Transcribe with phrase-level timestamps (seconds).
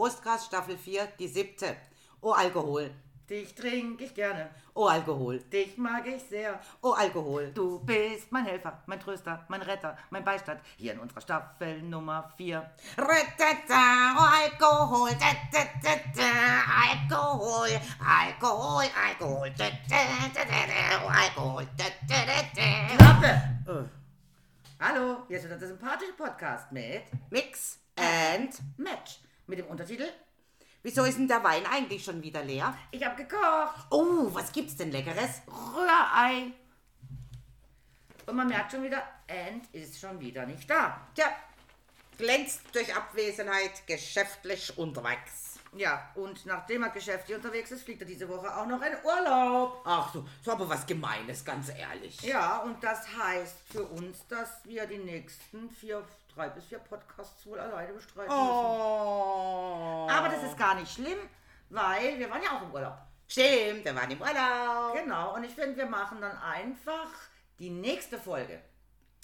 [0.00, 1.76] Prostgras Staffel 4, die siebte.
[2.22, 2.90] Oh Alkohol.
[3.28, 5.40] Dich trinke ich gerne, Oh Alkohol.
[5.40, 6.58] dich mag ich sehr.
[6.80, 7.52] Oh Alkohol.
[7.52, 10.62] Du bist mein Helfer, mein Tröster, mein Retter, mein Beistand.
[10.78, 12.66] Hier in unserer Staffel Nummer 4.
[12.96, 15.10] Ratata, Oh Alkohol.
[15.20, 17.12] Da, da, da, da.
[17.12, 17.68] Alkohol.
[18.02, 18.84] Alkohol.
[19.06, 19.52] Alkohol.
[19.58, 19.96] Da, da,
[20.34, 21.04] da, da, da.
[21.04, 21.66] Oh Alkohol.
[21.76, 22.96] Da, da, da, da.
[22.96, 23.90] Klappe!
[24.80, 28.54] Hallo, hier ist wieder der sympathische Podcast mit Mix and.
[28.78, 29.18] Match.
[29.50, 30.08] Mit dem Untertitel
[30.84, 32.72] Wieso ist denn der Wein eigentlich schon wieder leer?
[32.92, 33.74] Ich hab gekocht.
[33.90, 35.42] Oh, was gibt's denn Leckeres?
[35.48, 36.52] Rührei.
[38.26, 41.00] Und man merkt schon wieder, Ant ist schon wieder nicht da.
[41.16, 41.26] Tja,
[42.16, 45.58] glänzt durch Abwesenheit, geschäftlich unterwegs.
[45.76, 49.82] Ja, und nachdem er geschäftlich unterwegs ist, fliegt er diese Woche auch noch in Urlaub.
[49.84, 52.20] Ach so, so aber was Gemeines, ganz ehrlich.
[52.22, 57.46] Ja, und das heißt für uns, dass wir die nächsten vier, drei bis vier Podcasts
[57.46, 58.40] wohl alleine bestreiten müssen.
[58.40, 60.08] Oh.
[60.10, 61.18] Aber das ist gar nicht schlimm,
[61.68, 62.98] weil wir waren ja auch im Urlaub.
[63.28, 64.94] Stimmt, wir waren im Urlaub.
[64.94, 67.08] Genau, und ich finde, wir machen dann einfach
[67.58, 68.60] die nächste Folge.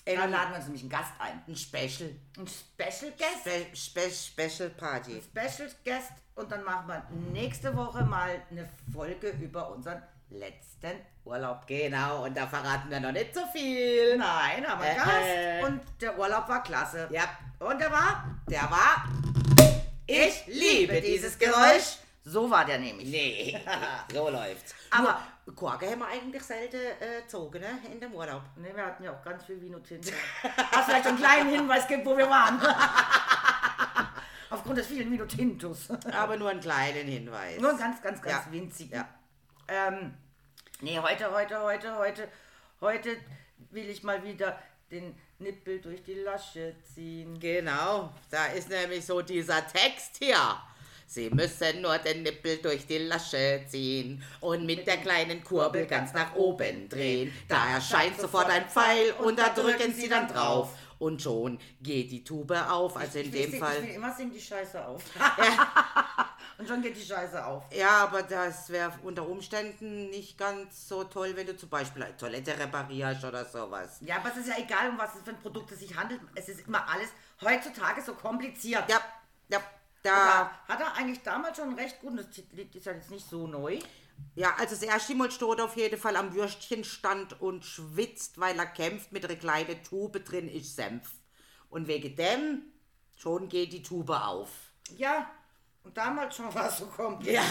[0.05, 1.43] Ähm, Da laden wir uns nämlich einen Gast ein.
[1.49, 2.15] Ein Special.
[2.39, 3.43] Ein Special Guest.
[3.43, 5.21] Spe Spe Special Party.
[5.21, 6.13] Special Guest.
[6.37, 10.93] Und dann machen wir nächste Woche mal eine Folge über unseren letzten
[11.25, 11.67] Urlaub.
[11.67, 14.17] Genau, und da verraten wir noch nicht so viel.
[14.17, 15.09] Nein, aber Äh, Gast.
[15.11, 15.63] äh.
[15.65, 17.09] Und der Urlaub war klasse.
[17.11, 17.25] Ja,
[17.59, 18.25] Und der war?
[18.49, 19.05] der war.
[20.07, 21.97] Ich liebe dieses Geräusch.
[22.25, 23.09] So war der nämlich.
[23.09, 23.61] Nee,
[24.13, 24.75] so läuft's.
[24.91, 25.21] Aber-
[25.55, 27.79] Korke haben wir eigentlich selten äh, gezogen, ne?
[27.93, 28.43] In dem Urlaub.
[28.57, 30.11] Ne, wir hatten ja auch ganz viel Vino Tinto.
[30.73, 32.61] Was vielleicht einen kleinen Hinweis gibt, wo wir waren.
[34.51, 35.89] Aufgrund des vielen Vino Tintos.
[36.13, 37.61] Aber nur einen kleinen Hinweis.
[37.61, 38.97] Nur einen ganz, ganz, ganz Ja, winzigen.
[38.97, 39.09] ja.
[39.69, 40.15] Ähm,
[40.81, 42.29] nee, heute, heute, heute, heute,
[42.81, 43.17] heute
[43.71, 44.59] will ich mal wieder
[44.91, 47.39] den Nippel durch die Lasche ziehen.
[47.41, 50.37] Genau, da ist nämlich so dieser Text hier.
[51.09, 56.13] Sie müssen nur den Nippel durch die Lasche ziehen und mit der kleinen Kurbel ganz
[56.13, 57.33] nach oben drehen.
[57.49, 60.71] Da erscheint sofort ein Pfeil und da drücken Sie dann drauf.
[60.99, 63.77] Und schon geht die Tube auf, also in ich dem sing- Fall.
[63.83, 65.03] Ich will immer singen die Scheiße auf.
[66.59, 67.65] Und schon geht die Scheiße auf.
[67.75, 72.17] Ja, aber das wäre unter Umständen nicht ganz so toll, wenn du zum Beispiel eine
[72.17, 73.99] Toilette reparierst oder sowas.
[74.01, 76.21] Ja, aber es ist ja egal, um was es für ein Produkt es sich handelt.
[76.35, 77.11] Es ist immer alles
[77.43, 78.85] heutzutage so kompliziert.
[78.89, 79.01] Ja,
[79.49, 79.61] ja,
[80.03, 83.29] Da hat er eigentlich damals schon recht gut, und das Lied ist ja jetzt nicht
[83.29, 83.79] so neu.
[84.35, 88.67] Ja, also das erste Mal steht auf jeden Fall am Würstchenstand und schwitzt, weil er
[88.67, 91.11] kämpft mit einer kleinen Tube drin ist Senf.
[91.69, 92.63] Und wegen dem
[93.17, 94.51] schon geht die Tube auf.
[94.97, 95.29] Ja,
[95.87, 97.45] und damals schon war es so kompliziert.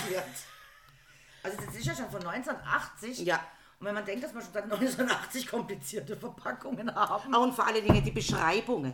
[1.41, 3.19] Also das ist ja schon von 1980.
[3.19, 3.40] Ja.
[3.79, 7.34] Und wenn man denkt, dass wir schon seit 1980 komplizierte Verpackungen haben.
[7.34, 8.94] Auch und vor allen Dingen die Beschreibungen.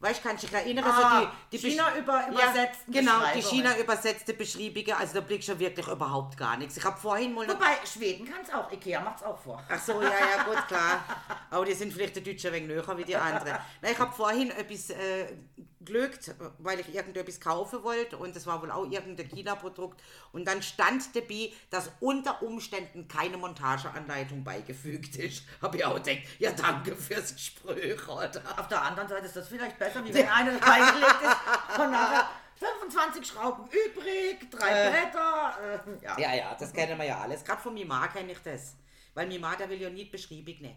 [0.00, 0.84] Weißt du, kannst du dich erinnern?
[0.86, 3.42] Ah, so die, die China über- übersetzten ja, Genau, die.
[3.42, 6.78] China übersetzte Beschreibungen, also da blickst du wirklich überhaupt gar nichts.
[6.78, 8.72] Ich habe vorhin mal Wobei, Schweden kann es auch.
[8.72, 9.62] Ikea macht es auch vor.
[9.68, 11.04] Ach so, ja, ja, gut, klar.
[11.50, 13.58] Aber die sind vielleicht die Deutschen wenig näher wie die anderen.
[13.82, 15.34] Nein, ich habe vorhin etwas äh,
[15.82, 20.00] gelügt, weil ich irgendetwas kaufen wollte und das war wohl auch irgendein China-Produkt.
[20.32, 25.44] Und dann stand dabei, dass unter Umständen keine Montageanleitung beigefügt ist.
[25.60, 28.30] Habe ich auch gedacht, ja, danke fürs Gespräch, oder?
[28.56, 32.28] Auf der anderen Seite ist das vielleicht besser, wie wenn einer reingelegt ist und nachher
[32.56, 35.54] 25 Schrauben übrig, drei Bretter.
[35.62, 36.18] Äh, ja.
[36.18, 37.44] Ja, ja, das kennen wir ja alles.
[37.44, 38.74] Gerade von Mima kenne ich das.
[39.14, 40.76] Weil Mima, der will ja nie beschrieben, ne?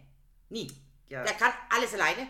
[0.50, 0.72] Nie.
[1.10, 1.24] Ja.
[1.24, 2.28] Der kann alles alleine.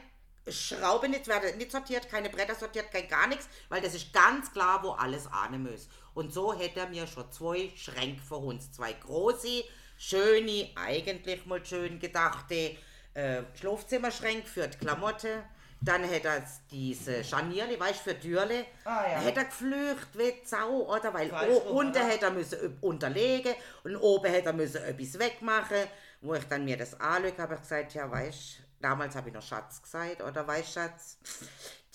[0.48, 4.52] Schrauben nicht, werden nicht sortiert, keine Bretter sortiert, kein gar nichts, weil das ist ganz
[4.52, 5.88] klar, wo alles ahnen muss.
[6.14, 8.72] Und so hätte er mir schon zwei Schränke für uns.
[8.74, 9.64] Zwei große,
[9.98, 12.76] schöne, eigentlich mal schön gedachte
[13.14, 15.44] äh, Schlafzimmerschränke für die Klamotte.
[15.84, 18.66] Dann hätte er diese Scharnierle, weißt du, für Türle.
[18.86, 19.20] Ah, ja.
[19.20, 21.14] Hätte er geflücht wie Sau, oder?
[21.14, 21.32] Weil
[21.70, 25.88] unten hätte er müssen unterlegen und oben hätte er müssen etwas wegmachen.
[26.22, 29.42] Wo ich dann mir das anschaue, habe ich gesagt, ja, weißt damals habe ich noch
[29.42, 31.18] Schatz gesagt, oder weißt Schatz,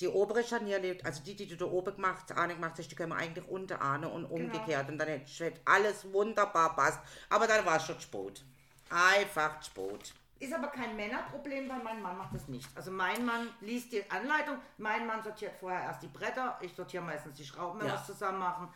[0.00, 3.12] die obere Scharniere, also die, die du da oben gemacht, Ahne gemacht hast, die können
[3.12, 4.88] wir eigentlich unten ahne und umgekehrt.
[4.88, 7.00] Und dann hätte alles wunderbar passt.
[7.28, 8.44] Aber dann war es schon spät.
[8.90, 10.14] Einfach spät.
[10.40, 12.68] Ist aber kein Männerproblem, weil mein Mann macht das nicht.
[12.76, 17.02] Also mein Mann liest die Anleitung, mein Mann sortiert vorher erst die Bretter, ich sortiere
[17.02, 17.94] meistens die Schrauben, wenn Ja.
[17.94, 18.68] wir es zusammen machen.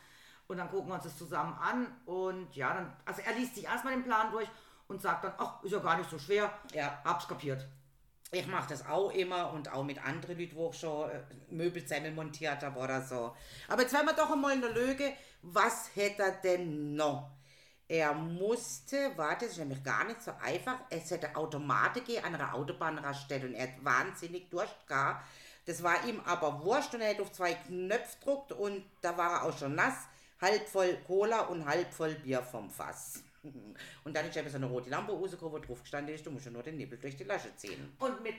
[0.48, 1.86] Und dann gucken wir uns das zusammen an.
[2.04, 4.48] Und ja, dann, also er liest sich erstmal den Plan durch
[4.88, 6.52] und sagt dann, ach, ist ja gar nicht so schwer.
[6.72, 7.00] Ja.
[7.04, 7.64] Hab's kapiert.
[8.32, 11.20] Ich mache das auch immer und auch mit anderen Leuten, wo ich schon äh,
[11.50, 13.36] Möbel zusammen montiert habe oder so.
[13.68, 15.12] Aber jetzt werden wir doch einmal eine Lüge.
[15.42, 17.30] Was hätte er denn noch?
[17.92, 22.54] Er musste, warte, das ist nämlich gar nicht so einfach, es hätte gegeben an einer
[22.54, 25.18] Autobahnraststätte und er hat wahnsinnig durchgegangen.
[25.66, 29.32] Das war ihm aber wurscht und er hat auf zwei Knöpfe gedruckt und da war
[29.32, 29.94] er auch schon nass.
[30.40, 33.22] Halb voll Cola und halb voll Bier vom Fass.
[34.04, 36.46] Und dann ist eben so eine rote Lampe rausgekommen, wo drauf gestanden ist, du musst
[36.46, 37.94] ja nur den Nippel durch die Lasche ziehen.
[37.98, 38.36] Und mit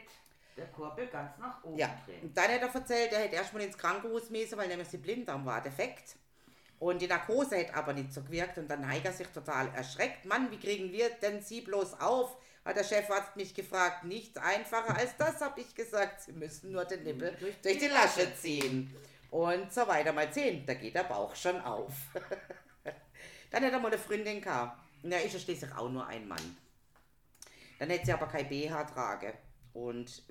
[0.58, 2.24] der Kurbel ganz nach oben Ja, drehen.
[2.24, 5.46] und dann hat er erzählt, er hätte erstmal ins Krankenhaus müssen, weil nämlich die Blinddarm
[5.46, 6.16] war defekt.
[6.84, 10.26] Und die Narkose hat aber nicht so gewirkt und dann hat er sich total erschreckt.
[10.26, 12.36] Mann, wie kriegen wir denn sie bloß auf?
[12.66, 14.04] Hat der Chefarzt mich gefragt.
[14.04, 16.24] Nichts einfacher als das, habe ich gesagt.
[16.24, 18.94] Sie müssen nur den Nippel durch, Durch die Lasche ziehen.
[19.32, 20.12] Und so weiter.
[20.12, 21.94] Mal sehen, da geht der Bauch schon auf.
[23.52, 24.78] dann hat er mal eine Freundin gehabt.
[25.04, 26.58] Ist ja schließlich auch nur ein Mann.
[27.80, 29.32] Dann hätte sie aber kein BH tragen.
[29.72, 30.22] Und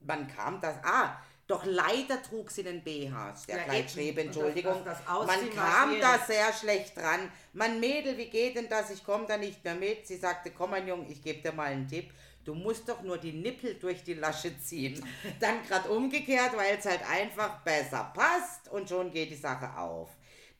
[0.00, 0.78] man kam das.
[0.82, 3.34] Ah, doch leider trug sie den BH.
[3.48, 4.84] Der Ja, das- Entschuldigung.
[4.84, 7.30] das- das man kam da sehr schlecht dran.
[7.52, 8.90] Mein Mädel, wie geht denn das?
[8.90, 10.06] Ich komme da nicht mehr mit.
[10.06, 12.10] Sie sagte, komm mein Junge, ich gebe dir mal einen Tipp.
[12.44, 15.04] Du musst doch nur die Nippel durch die Lasche ziehen.
[15.40, 20.10] Dann gerade umgekehrt, weil es halt einfach besser passt und schon geht die Sache auf.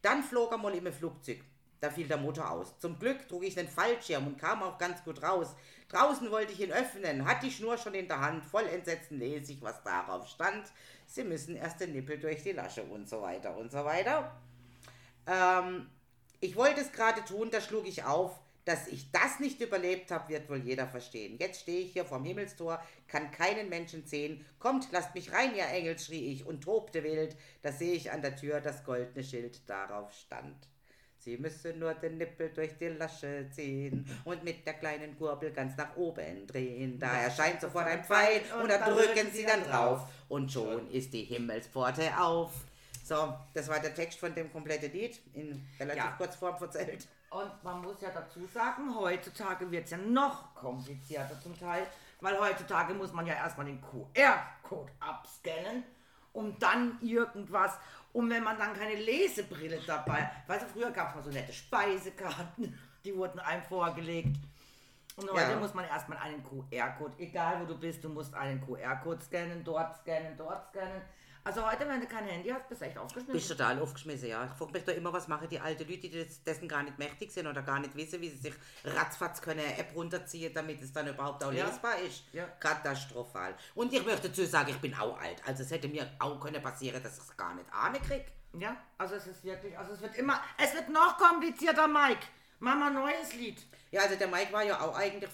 [0.02, 1.40] Dann flog er mal im Flugzeug.
[1.80, 2.78] Da fiel der Motor aus.
[2.78, 5.54] Zum Glück trug ich den Fallschirm und kam auch ganz gut raus.
[5.90, 8.44] Draußen wollte ich ihn öffnen, hatte die Schnur schon in der Hand.
[8.44, 10.64] Voll Entsetzen lese ich, was darauf stand.
[11.06, 14.40] Sie müssen erst den Nippel durch die Lasche und so weiter und so weiter.
[15.26, 15.90] Ähm,
[16.40, 18.38] ich wollte es gerade tun, da schlug ich auf.
[18.66, 21.38] Dass ich das nicht überlebt habe, wird wohl jeder verstehen.
[21.40, 24.44] Jetzt stehe ich hier vorm Himmelstor, kann keinen Menschen sehen.
[24.58, 27.36] Kommt, lasst mich rein, ihr Engel, schrie ich und tobte wild.
[27.62, 30.68] Da sehe ich an der Tür das goldene Schild, darauf stand.
[31.20, 35.76] Sie müssen nur den Nippel durch die Lasche ziehen und mit der kleinen Kurbel ganz
[35.76, 36.98] nach oben drehen.
[36.98, 40.00] Da erscheint sofort ein Pfeil und da drücken Sie dann drauf
[40.30, 42.52] und schon ist die Himmelspforte auf.
[43.04, 46.10] So, das war der Text von dem kompletten Lied in relativ Ja.
[46.16, 47.06] kurz Form erzählt.
[47.30, 51.86] Und man muss ja dazu sagen, heutzutage wird es ja noch komplizierter zum Teil,
[52.20, 55.84] weil heutzutage muss man ja erstmal den QR-Code abscannen,
[56.32, 57.72] um dann irgendwas,
[58.12, 61.52] und wenn man dann keine Lesebrille dabei, weißt du, früher gab es mal so nette
[61.52, 64.36] Speisekarten, die wurden einem vorgelegt.
[65.16, 65.56] Und heute Ja.
[65.56, 69.96] muss man erstmal einen QR-Code, egal wo du bist, du musst einen QR-Code scannen, dort
[69.98, 71.02] scannen, dort scannen.
[71.42, 73.32] Also heute, wenn du kein Handy hast, bist du echt aufgeschmissen.
[73.32, 74.44] Bist total aufgeschmissen, ja.
[74.44, 77.30] Ich frage mich da immer, was machen die alten Leute, die dessen gar nicht mächtig
[77.32, 78.54] sind oder gar nicht wissen, wie sie sich
[78.84, 81.66] ratzfatz können eine App runterziehen, damit es dann überhaupt auch Ja.
[81.66, 82.24] lesbar ist.
[82.32, 82.44] Ja.
[82.60, 83.54] Katastrophal.
[83.74, 85.42] Und ich möchte dazu sagen, ich bin auch alt.
[85.46, 88.26] Also es hätte mir auch können passieren, dass ich es gar nicht ahne krieg.
[88.58, 92.26] Ja, also es ist wirklich, also es wird immer, es wird noch komplizierter, Mike.
[92.58, 93.62] Mama, neues Lied.
[93.90, 95.30] Ja, also der Mike war ja auch eigentlich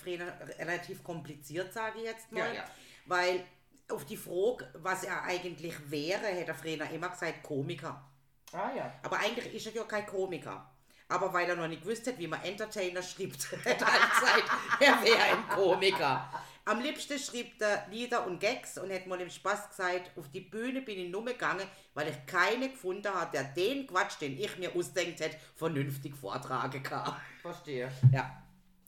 [0.58, 2.46] relativ kompliziert, sage ich jetzt mal.
[2.46, 2.64] Ja, ja.
[3.06, 3.44] Weil
[3.90, 8.04] auf die Frage, was er eigentlich wäre, hätte der früher immer gesagt, Komiker.
[8.52, 8.92] Ah ja.
[9.02, 10.70] Aber eigentlich ist er ja kein Komiker.
[11.08, 14.50] Aber weil er noch nicht gewusst hat, wie man Entertainer schreibt, hat er halt gesagt,
[14.80, 16.28] er wäre ein Komiker.
[16.64, 20.40] Am liebsten schrieb er Lieder und Gags und hat mal im Spaß gesagt, auf die
[20.40, 24.58] Bühne bin ich nur gegangen, weil ich keine gefunden habe, der den Quatsch, den ich
[24.58, 27.14] mir ausdenkt hätte, vernünftig vortragen kann.
[27.40, 27.88] Verstehe.
[28.12, 28.42] Ja.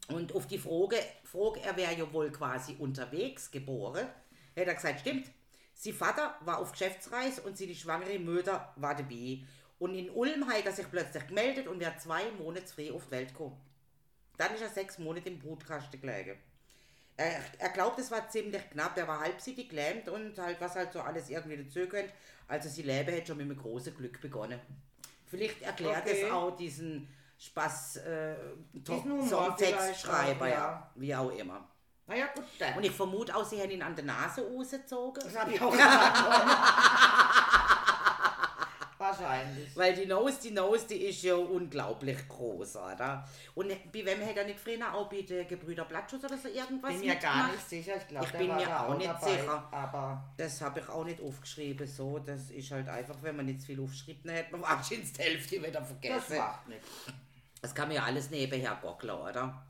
[0.08, 4.08] Und auf die Frage, Frage er wäre ja wohl quasi unterwegs geboren,
[4.60, 5.30] hat er gesagt, stimmt.
[5.74, 9.44] Sie Vater war auf Geschäftsreise und sie die schwangere Mutter war dabei.
[9.78, 13.10] Und in Ulm hat er sich plötzlich gemeldet und wäre zwei Monate frei auf die
[13.12, 13.56] Welt gekommen.
[14.36, 16.36] Dann ist er sechs Monate im Brutkasten gelegen.
[17.16, 18.96] Er, er glaubt, es war ziemlich knapp.
[18.96, 22.12] Er war halbseitig gelähmt und halt, was halt so alles irgendwie dazu gehört.
[22.46, 24.60] Also, sie Leben hätte schon mit einem großen Glück begonnen.
[25.26, 26.22] Vielleicht erklärt Okay.
[26.24, 28.36] es auch diesen Spaß, äh,
[29.28, 30.90] Songtextschreiber, ja.
[30.94, 31.68] Wie auch immer.
[32.08, 32.74] Naja, gut, dann.
[32.78, 35.22] Und ich vermute auch, sie hätten ihn an der Nase rausgezogen.
[35.22, 35.72] das habe ich auch.
[38.98, 39.76] Wahrscheinlich.
[39.76, 43.24] Weil die Nose, die Nose, die ist ja unglaublich groß, oder?
[43.54, 46.90] Und bei wem hätte er nicht früher auch bei den Gebrüder Blattschuss oder so irgendwas
[46.90, 47.96] bin mir gar nicht sicher.
[47.96, 49.68] Ich glaube, Ich bin mir auch nicht sicher.
[49.70, 52.18] Aber Das habe ich auch nicht aufgeschrieben, so.
[52.18, 55.56] Das ist halt einfach, wenn man nicht viel aufschreibt, dann hätte man wahrscheinlich die Hälfte
[55.62, 56.36] wieder das vergessen.
[56.38, 56.88] macht nichts.
[57.62, 59.62] Das kann man ja alles nebenher gockeln, oder?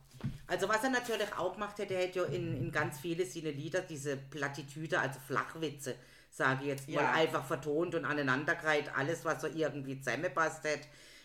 [0.47, 3.51] Also was er natürlich auch gemacht hätte, er hätte ja in, in ganz viele seine
[3.51, 5.95] Lieder diese Plattitüde, also Flachwitze,
[6.31, 7.13] sage ich jetzt mal, Ja.
[7.13, 10.81] einfach vertont und aneinandergereiht, alles, was so irgendwie zusammenpasst hat.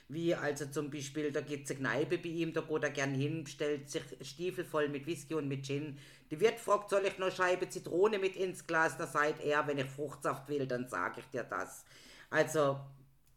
[0.10, 3.14] Wie also zum Beispiel, da gibt es eine Kneipe bei ihm, da geht er gern
[3.16, 5.98] hin, stellt sich Stiefel voll mit Whisky und mit Gin.
[6.30, 8.98] Die Wirt fragt, soll ich noch Scheibe Zitrone mit ins Glas?
[8.98, 11.86] Da sagt er, wenn ich Fruchtsaft will, dann sage ich dir das.
[12.30, 12.80] Also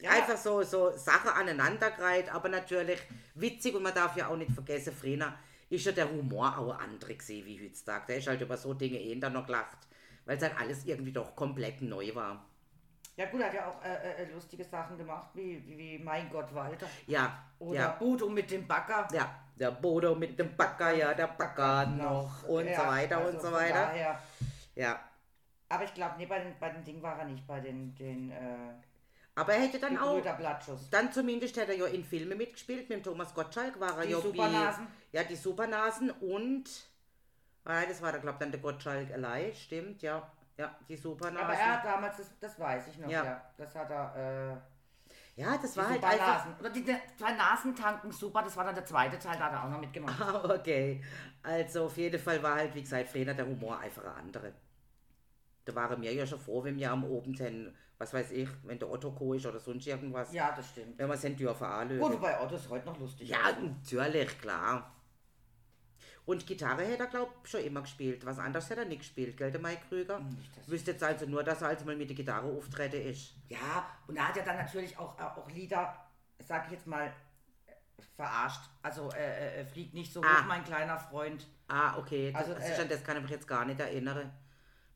[0.01, 0.11] Ja.
[0.11, 3.01] einfach so, so Sachen aneinandergereiht, aber natürlich
[3.35, 5.33] witzig und man darf ja auch nicht vergessen, früher
[5.71, 8.05] ist ja der Humor auch ein anderer gewesen wie heutzutage.
[8.09, 9.79] Der ist halt über so Dinge eh dann noch gelacht,
[10.25, 12.45] weil es halt alles irgendwie doch komplett neu war.
[13.17, 16.55] Ja gut, er hat ja auch äh, äh, lustige Sachen gemacht, wie, wie, Mein Gott,
[16.55, 16.87] Walter.
[17.07, 19.09] Ja, Oder ja, Bodo mit dem Bagger.
[19.11, 23.31] ja, der Bodo mit dem Backer, ja, der Backer noch und Ja, so weiter also
[23.39, 23.75] und so weiter.
[23.87, 24.21] daher,
[24.75, 25.01] Ja.
[25.71, 28.31] Aber ich glaube, nee, bei den, bei den Dingen war er nicht, bei den, den
[28.31, 28.75] äh,
[29.37, 30.89] Aber er hätte dann auch, Gebrüder Blattschuss.
[30.91, 34.13] dann zumindest hätte er ja in Filmen mitgespielt, mit dem Thomas Gottschalk war er Die
[34.13, 34.87] ja Supernasen.
[35.11, 36.65] Wie, ja, die Supernasen und,
[37.65, 40.33] ah, das war da, glaube ich, dann der Gottschalk allein, stimmt, ja.
[40.57, 41.45] Ja, die Supernasen.
[41.47, 43.25] Aber er hat damals, das, das weiß ich noch, Ja.
[43.25, 43.51] ja.
[43.59, 44.57] Das hat er, äh,
[45.39, 46.47] ja, das die war halt einfach...
[46.59, 49.65] Oder die, die zwei Nasentanken, super, das war dann der zweite Teil, da hat er
[49.65, 50.19] auch noch mitgemacht.
[50.19, 51.05] Ah, okay.
[51.43, 54.53] Also auf jeden Fall war halt, wie gesagt, früher der Humor einfach ein anderer.
[55.67, 58.79] Da waren wir ja schon froh, wenn wir am oben sind, was weiß ich, wenn
[58.79, 60.33] der Otto Co ist oder sonst irgendwas.
[60.33, 60.99] Ja, das stimmt.
[60.99, 62.01] Wenn wir sind dürfen anlösen.
[62.03, 63.29] Gut, wobei Otto ist heute noch lustig.
[63.29, 64.93] Ja, natürlich, klar.
[66.27, 68.27] Und Gitarre hätte er, glaube ich, schon immer gespielt.
[68.27, 70.19] Was anderes hätte er nicht gespielt, gell, der Mike Krüger?
[70.19, 73.35] Nicht, dass- Wüsste jetzt also nur, dass er also mal mit der Gitarre auftreten ist.
[73.49, 75.95] Ja, und er hat ja dann natürlich auch, auch Lieder,
[76.41, 77.13] sag ich jetzt mal,
[78.17, 78.61] verarscht.
[78.83, 80.43] Also, äh, äh, fliegt nicht so hoch, Ah.
[80.49, 81.47] mein kleiner Freund.
[81.69, 82.33] Ah, okay.
[82.33, 84.33] Das, Also, also, äh, das kann ich mich jetzt gar nicht erinnern.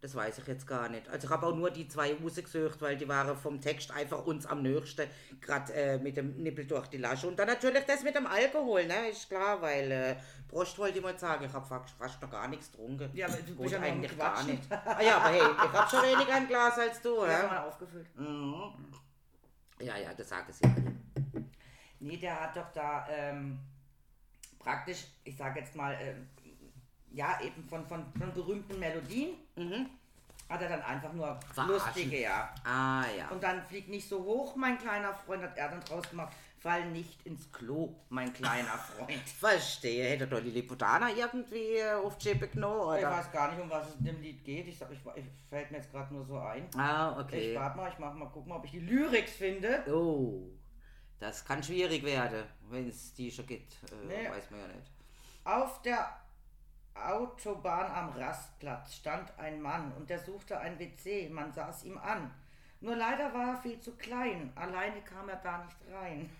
[0.02, 1.06] Das weiß ich jetzt gar nicht.
[1.10, 4.46] Also ich habe auch nur die zwei rausgesucht, weil die waren vom Text einfach uns
[4.46, 5.06] am nächsten,
[5.42, 7.28] gerade äh, mit dem Nippel durch die Lasche.
[7.28, 10.16] Und dann natürlich das mit dem Alkohol, ne, ist klar, weil äh,
[10.48, 13.10] Prost wollte ich mal sagen, ich habe fast, noch gar nichts getrunken.
[13.12, 14.62] Ja, aber du bist ja eigentlich gar nicht.
[14.72, 17.46] Ah, ja, aber hey, ich habe schon weniger ein Glas als du, Ja, ja?
[17.46, 18.06] mal aufgefüllt.
[18.16, 18.72] Mhm.
[19.80, 20.94] Ja, ja, das sagen sie alle.
[21.98, 23.58] Nee, der hat doch da ähm,
[24.58, 26.28] praktisch, ich sage jetzt mal, ähm,
[27.12, 29.30] ja, eben von, von, von berühmten Melodien
[30.48, 31.40] hat er dann einfach nur Mhm.
[31.54, 31.74] Verarschen.
[31.74, 32.52] lustige, ja.
[32.64, 33.28] Ah, ja.
[33.28, 36.32] Und dann flieg nicht so hoch, mein kleiner Freund, hat er dann draus gemacht.
[36.58, 39.18] Fall nicht ins Klo, mein kleiner Freund.
[39.38, 43.12] Verstehe, hätte doch die Liputana irgendwie äh, auf die Chippe genommen, Ich oder?
[43.12, 44.68] weiß gar nicht, um was es in dem Lied geht.
[44.68, 46.68] Ich, sag, ich, ich fällt mir jetzt gerade nur so ein.
[46.76, 47.54] Ah, Ich okay.
[47.56, 49.82] warte mal, ich mach mal, guck mal, ob ich die Lyrics finde.
[49.90, 50.50] Oh,
[51.18, 53.72] das kann schwierig werden, wenn es die schon gibt.
[53.84, 54.28] Äh, Nee.
[54.30, 54.90] Weiß man ja nicht.
[55.44, 56.14] Auf der
[56.94, 61.28] Autobahn am Rastplatz stand ein Mann und der suchte ein WC.
[61.30, 62.30] Man sah es ihm an.
[62.80, 64.52] Nur leider war er viel zu klein.
[64.54, 66.30] Alleine kam er da nicht rein.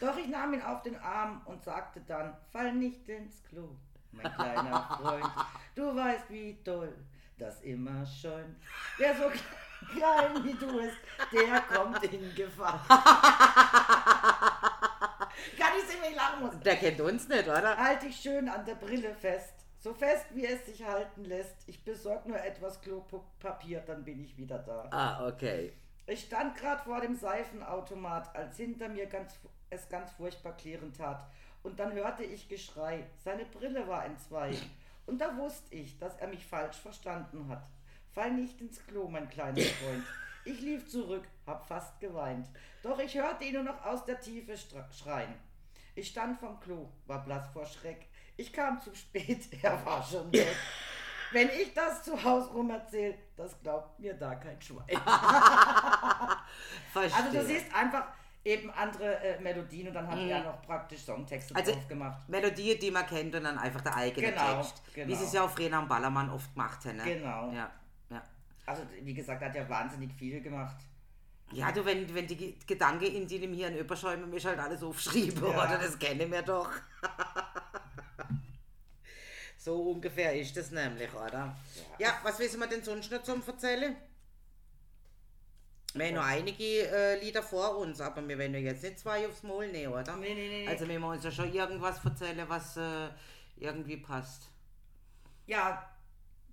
[0.00, 3.68] Doch ich nahm ihn auf den Arm und sagte dann: Fall nicht ins Klo,
[4.12, 5.30] mein kleiner Freund.
[5.74, 6.96] Du weißt, wie toll
[7.42, 8.56] das immer schäumt.
[8.98, 9.30] Wer so
[9.92, 10.96] klein wie du ist,
[11.32, 12.84] der kommt in Gefahr.
[16.64, 17.76] Der kennt uns nicht, oder?
[17.76, 19.54] Halt dich schön an der Brille fest.
[19.78, 21.56] So fest, wie es sich halten lässt.
[21.66, 24.88] Ich besorg nur etwas Klopapier, dann bin ich wieder da.
[24.90, 25.72] Ah, okay.
[26.06, 29.38] Ich stand gerade vor dem Seifenautomat, als hinter mir ganz,
[29.70, 31.26] es ganz furchtbar klirrend tat.
[31.62, 33.04] Und dann hörte ich Geschrei.
[33.24, 34.56] Seine Brille war entzwei.
[35.06, 37.64] Und da wusste ich, dass er mich falsch verstanden hat.
[38.12, 40.04] Fall nicht ins Klo, mein kleiner Freund.
[40.44, 42.48] Ich lief zurück, hab fast geweint.
[42.82, 45.34] Doch ich hörte ihn nur noch aus der Tiefe schreien.
[45.94, 48.06] Ich stand vom Klo, war blass vor Schreck.
[48.36, 50.56] Ich kam zu spät, er war schon weg.
[51.32, 54.84] Wenn ich das zu Hause rum erzähle, das glaubt mir da kein Schwein.
[56.92, 57.24] Verstehe.
[57.24, 58.04] Also du siehst einfach
[58.44, 62.28] eben andere äh, Melodien und dann hat er noch praktisch Songtexte Also- drauf gemacht.
[62.28, 64.82] Melodie, die man kennt und dann einfach der eigene Genau, Text.
[64.94, 65.16] Wie genau.
[65.16, 66.96] sie es ja auch früher am Ballermann oft haben.
[66.96, 67.04] Ne?
[67.04, 67.50] Genau.
[67.52, 67.70] Ja,
[68.10, 68.22] ja.
[68.66, 70.76] Also wie gesagt, er hat ja wahnsinnig viel gemacht.
[71.52, 75.42] Ja, du, wenn, wenn die Ge- Gedanken in deinem Hirn überschäumen, ist halt alles aufschreiben,
[75.42, 75.48] Ja.
[75.64, 75.78] oder?
[75.78, 76.70] Das kennen wir doch.
[79.58, 81.56] so ungefähr ist das nämlich, oder?
[81.98, 83.96] Ja, was wissen wir denn sonst noch zum Erzählen?
[85.94, 89.28] Wir haben noch einige äh, Lieder vor uns, aber wir werden ja jetzt nicht zwei
[89.28, 90.16] aufs Maul nehmen, oder?
[90.16, 90.68] Nee, nee, nee.
[90.68, 93.10] Also wir müssen uns ja schon irgendwas erzählen, was äh,
[93.58, 94.48] irgendwie passt.
[95.46, 95.86] Ja,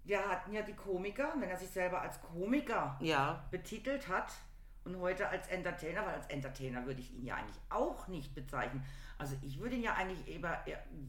[0.03, 4.33] wir hatten ja die Komiker, wenn er sich selber als Komiker Ja, betitelt hat
[4.95, 8.83] und heute als Entertainer, weil als Entertainer würde ich ihn ja eigentlich auch nicht bezeichnen.
[9.17, 10.61] Also ich würde ihn ja eigentlich eher,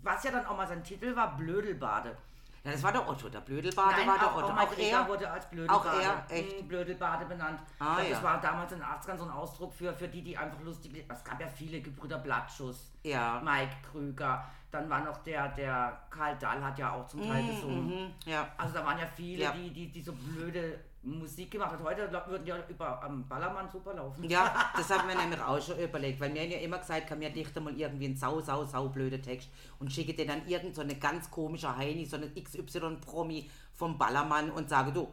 [0.03, 2.17] was ja dann auch mal sein Titel war, Blödelbade.
[2.65, 4.47] ja das war der Otto, der Blödelbade Nein, war der auch, Otto.
[4.49, 6.63] auch, Mike Krieger wurde als Blödelbade, Auch er, echt?
[6.65, 7.61] mm, Blödelbade benannt.
[7.79, 8.11] Ah, glaub, ja.
[8.15, 11.23] Das war damals in 80ern so ein Ausdruck für, für die, die einfach lustig Es
[11.25, 13.41] gab ja viele Gebrüder Blattschuss, Ja.
[13.45, 17.87] Mike Krüger, dann war noch der, der Karl Dahl hat ja auch zum Teil gesungen.
[17.87, 18.49] Mhm, ja.
[18.57, 19.53] Also da waren ja viele, Ja.
[19.53, 21.85] die, die, die so blöde Musik gemacht haben.
[21.85, 24.29] Heute würden die ja über am Ballermann super laufen.
[24.29, 27.19] Ja, das haben wir nämlich auch schon überlegt, weil wir haben ja immer gesagt, kann
[27.19, 30.75] mir dichter mal irgendwie einen sau, sau, sau blöden Text und schicke den dann irgend
[30.75, 35.09] so eine ganz komische Heini, so eine XY-Promi vom Ballermann und sage, du,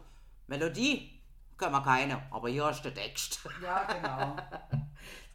[0.47, 1.17] Melodie,
[1.57, 3.39] können wir keine, aber hier ist der Text.
[3.63, 4.35] Ja, genau.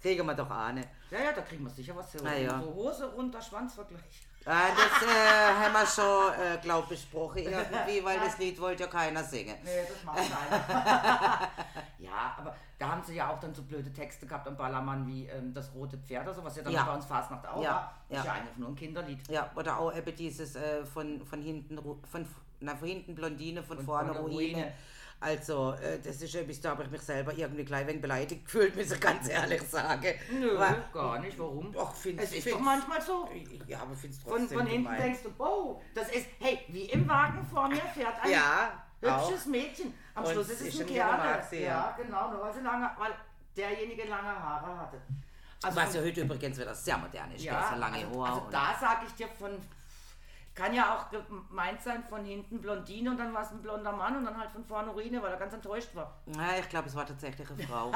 [0.03, 0.83] Kriegen wir doch eine.
[1.11, 2.61] Ja, ja, da kriegen wir sicher was zu Ah, ja.
[2.61, 4.27] So Hose runter, Schwanzvergleich.
[4.45, 8.89] Äh, das äh, haben wir schon, äh, glaube besprochen irgendwie, weil das Lied wollte ja
[8.89, 9.57] keiner singen.
[9.65, 10.17] Nee, das macht
[10.49, 11.49] keiner.
[11.99, 15.27] ja, aber da haben sie ja auch dann so blöde Texte gehabt am Ballermann wie
[15.27, 16.83] ähm, das rote Pferd oder so, was ja dann Ja.
[16.85, 17.95] bei uns Fastnacht auch Ja, war.
[18.09, 18.25] Ist ja.
[18.25, 19.29] ja eigentlich nur ein Kinderlied.
[19.29, 21.79] Ja, oder auch eben dieses äh, von, von hinten,
[22.11, 22.27] von,
[22.61, 24.55] na, von hinten Blondine, von, Von vorne vorne Ruine.
[24.57, 24.73] Ruine.
[25.23, 28.75] Also, äh, das ist etwas, da habe ich mich selber irgendwie gleich wegen beleidigt gefühlt,
[28.75, 30.13] muss ich ganz ehrlich sagen.
[30.33, 31.39] Nö, Weil- gar nicht.
[31.39, 31.73] Warum?
[31.79, 33.29] Ach, find's- es ist find's- doch manchmal so.
[33.69, 35.01] Ja, aber find's Von, trotzdem von hinten gemein.
[35.01, 39.47] denkst du, wow, das ist, hey, wie im Wagen vor mir fährt ein Ja, hübsches
[39.47, 39.95] Mädchen.
[40.15, 41.43] Am Und Schluss ist es ein Kerl.
[41.53, 41.97] ja.
[41.97, 43.13] genau, nur weil, sie lange, weil
[43.57, 45.01] derjenige lange Haare hatte.
[45.63, 48.33] Also Was von- ja heute übrigens wieder sehr modern ist, ja, lange also, Haare.
[48.41, 49.53] also da sage ich dir von,
[50.55, 54.17] kann ja auch gemeint sein von hinten Blondine und dann war es ein blonder Mann
[54.17, 56.21] und dann halt von vorne Urine, weil er ganz enttäuscht war.
[56.27, 57.91] Ja, ich glaube, es war tatsächlich eine Frau.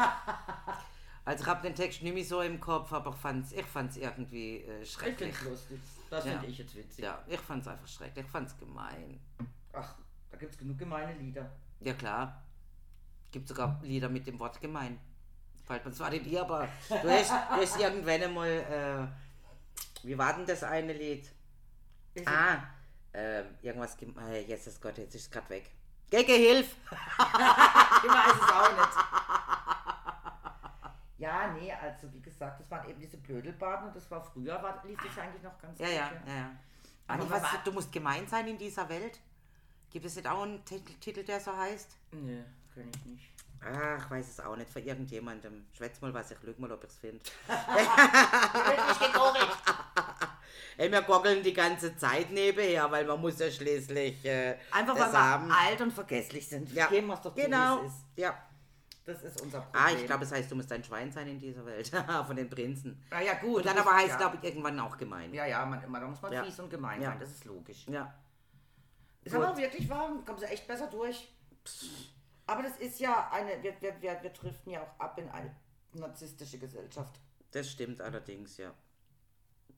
[1.24, 3.66] also ich habe den Text nicht mehr so im Kopf, aber ich fand es ich
[3.66, 5.34] fand's irgendwie äh, Ich schrecklich.
[5.36, 5.80] finde lustig.
[6.08, 6.32] Das Ja.
[6.32, 7.04] finde ich jetzt witzig.
[7.04, 8.24] Ja, ich fand es einfach schrecklich.
[8.24, 9.20] Ich fand es gemein.
[9.72, 9.94] Ach,
[10.30, 11.50] da gibt es genug gemeine Lieder.
[11.80, 12.42] Ja klar.
[13.32, 14.98] Gibt sogar Lieder mit dem Wort gemein.
[15.66, 20.32] Fällt mir zwar nicht ihr, aber du hast, du hast irgendwann einmal, äh, wie war
[20.32, 21.28] denn das eine Lied?
[22.16, 22.62] Ist Ah,
[23.12, 25.70] äh, irgendwas, äh, jetzt ist Gott, jetzt ist es gerade weg.
[26.10, 26.76] Gege, hilf!
[26.90, 28.96] Ich weiß es auch nicht.
[31.18, 34.82] Ja, nee, also wie gesagt, das waren eben diese Blödelbaden und das war früher, war,
[34.84, 35.94] lief das eigentlich noch ganz Ja, gut.
[35.96, 36.36] ja, ja.
[36.36, 36.50] ja.
[37.08, 39.18] Aber was, wa- du musst gemein sein in dieser Welt?
[39.90, 41.96] Gibt es nicht auch einen Titel, der so heißt?
[42.12, 42.44] Nee,
[42.74, 43.30] kenn ich nicht.
[43.62, 45.66] Ach, ich weiß es auch nicht, von irgendjemandem.
[45.72, 47.24] Schwätz mal was, ich lüge mal, ob ich es finde.
[47.48, 49.56] Wirklich gegoogelt.
[50.78, 55.12] Ey, wir goggeln die ganze Zeit nebenher, weil man muss ja schließlich äh, Einfach weil
[55.12, 55.50] wir haben.
[55.50, 56.70] alt und vergesslich sind.
[56.72, 57.82] Ja, Geben wir es doch zu, genau.
[57.82, 58.04] wie es ist.
[58.16, 58.42] Ja.
[59.06, 59.82] Das ist unser Problem.
[59.82, 61.88] Ah, ich glaube, es heißt, du musst ein Schwein sein in dieser Welt.
[62.26, 63.00] Von den Prinzen.
[63.10, 63.58] Ah, ja, gut.
[63.58, 64.16] Und dann aber heißt, ja.
[64.16, 65.32] glaube ich, irgendwann auch gemein.
[65.32, 66.42] Ja, ja, man, man, da muss man Ja.
[66.44, 67.10] fies und gemein Ja.
[67.10, 67.86] sein, das ist logisch.
[67.88, 68.12] Ja.
[69.22, 71.28] Ist aber auch wirklich wahr, kommen sie echt besser durch.
[72.46, 75.54] Aber das ist ja eine, wir, wir, wir, wir driften ja auch ab in eine
[75.94, 77.14] narzisstische Gesellschaft.
[77.52, 78.72] Das stimmt allerdings, ja.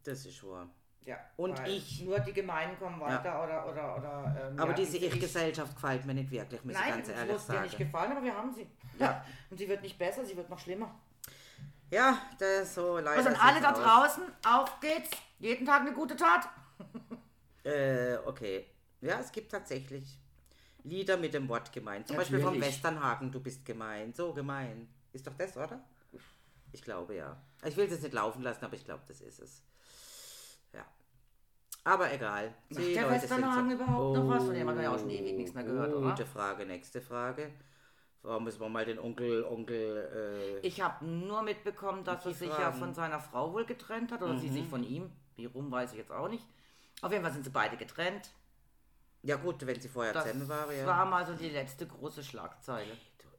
[0.05, 0.69] Das ist wahr.
[1.09, 1.17] Ja.
[1.38, 4.49] Und ich- Nur die Gemeinen kommen weiter oder, oder, oder.
[4.50, 7.15] Ähm, Aber ja, diese Ich- Ich-Gesellschaft gefällt mir nicht wirklich, muss ich Nein, ganz es
[7.15, 7.85] ehrlich muss dir nicht sagen.
[7.85, 8.67] gefallen, aber wir haben sie.
[8.99, 9.25] Ja.
[9.50, 10.95] Und sie wird nicht besser, sie wird noch schlimmer.
[11.91, 13.17] Ja, das ist so leider.
[13.17, 13.79] Also an alle da aus.
[13.79, 15.11] draußen, auf geht's.
[15.38, 16.47] Jeden Tag eine gute Tat.
[17.65, 18.67] Äh, okay.
[19.00, 20.19] Ja, es gibt tatsächlich
[20.85, 22.06] Lieder mit dem Wort gemein.
[22.06, 22.76] Zum Beispiel vom Natürlich.
[22.76, 24.15] Westernhagen, du bist gemein.
[24.15, 24.89] So gemein.
[25.13, 25.80] Ist doch das, oder?
[26.73, 27.37] Ich glaube ja.
[27.65, 29.63] Ich will es jetzt nicht laufen lassen, aber ich glaube, das ist es.
[31.84, 32.54] Aber egal.
[32.69, 34.45] Macht der Westernhagen überhaupt noch was?
[34.45, 36.10] Von dem haben wir ja auch schon ewig nichts mehr gehört, oder?
[36.10, 37.50] Gute Frage, nächste Frage.
[38.23, 42.49] Warum müssen wir mal den Onkel, Onkel, äh, Ich habe nur mitbekommen, dass er sich
[42.50, 45.10] ja von seiner Frau wohl getrennt hat oder sie sich von ihm.
[45.36, 46.45] Wie rum weiß ich jetzt auch nicht.
[47.00, 48.30] Auf jeden Fall sind sie beide getrennt.
[49.23, 50.84] ja gut, wenn sie vorher Das zusammen waren, ja.
[50.86, 52.91] war mal so die letzte große Schlagzeile.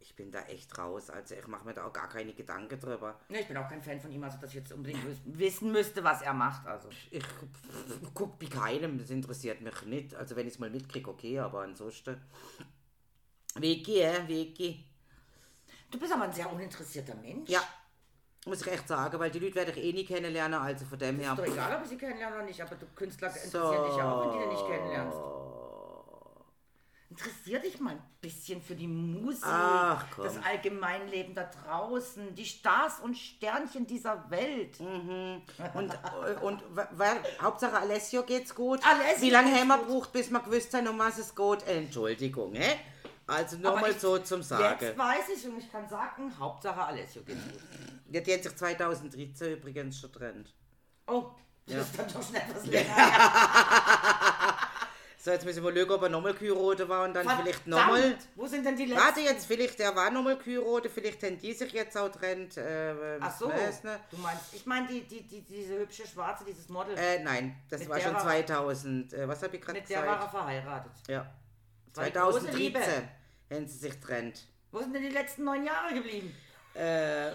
[0.02, 1.10] Ich bin da echt raus.
[1.10, 3.20] Also ich mache mir da auch gar keine Gedanken drüber.
[3.30, 5.72] Ne, ich bin auch kein Fan von ihm, also dass ich jetzt unbedingt wiss- wissen
[5.72, 6.66] müsste, was er macht.
[6.68, 7.24] Also Ich
[8.14, 10.16] guck bei keinem, das interessiert mich nicht.
[10.16, 12.20] Also wenn ich es mal mitkriege, okay, aber ansonsten.
[13.56, 14.86] Vicky, äh, Vicky.
[15.92, 17.50] du bist aber ein sehr uninteressierter Mensch.
[17.50, 17.62] Ja,
[18.46, 21.20] muss ich echt sagen, weil die Leute werde ich eh nie kennenlernen, also von dem
[21.20, 21.32] her.
[21.34, 24.12] Ist doch egal, ob ich sie kennenlerne oder nicht, aber du Künstler interessieren dich ja
[24.12, 25.18] auch, wenn die du nicht kennenlernst.
[27.20, 33.00] Interessier dich mal ein bisschen für die Musik, Ach, das Allgemeinleben da draußen, die Stars
[33.02, 34.80] und Sternchen dieser Welt.
[34.80, 38.80] Und, äh, und wa- Hauptsache Alessio geht's gut.
[38.86, 39.88] Alessio Wie lange haben wir gut.
[39.88, 41.68] gebraucht, bis wir gewusst haben, um was es geht?
[41.68, 42.78] Entschuldigung, hä?
[43.28, 44.98] Also nur Aber mal ich- so zum Jetzt Sagen.
[44.98, 47.62] weiß ich und ich kann sagen, Hauptsache Alessio geht's gut.
[48.12, 50.54] Ja, Die hat sich 2013 übrigens schon trennt.
[51.06, 51.32] Oh,
[51.68, 52.96] das ist dann doch schon etwas länger.
[55.22, 58.18] So, jetzt müssen wir schauen, ob er nochmal Kyrote war und dann vielleicht Verdammt, nochmal.
[58.36, 59.04] Wo sind denn die letzten?
[59.06, 62.56] Warte jetzt, vielleicht der war nochmal Kyrote, vielleicht haben die sich jetzt auch trennt.
[62.56, 64.00] Äh, Ach so, weiß nicht.
[64.12, 67.82] du meinst, ich meine die, die, die, diese hübsche Schwarze, dieses Model, Äh, nein, das
[67.82, 69.12] Mit war schon war- 2000.
[69.14, 70.32] Äh, was habe ich gerade mit der war er gesagt?
[70.32, 70.92] verheiratet.
[71.10, 71.26] Ja.
[71.92, 72.80] Zwei große Liebe.
[72.80, 73.10] 2013
[73.52, 74.48] haben sie sich trennt.
[74.72, 76.34] Wo sind denn die letzten neun Jahre geblieben?
[76.76, 77.32] Äh,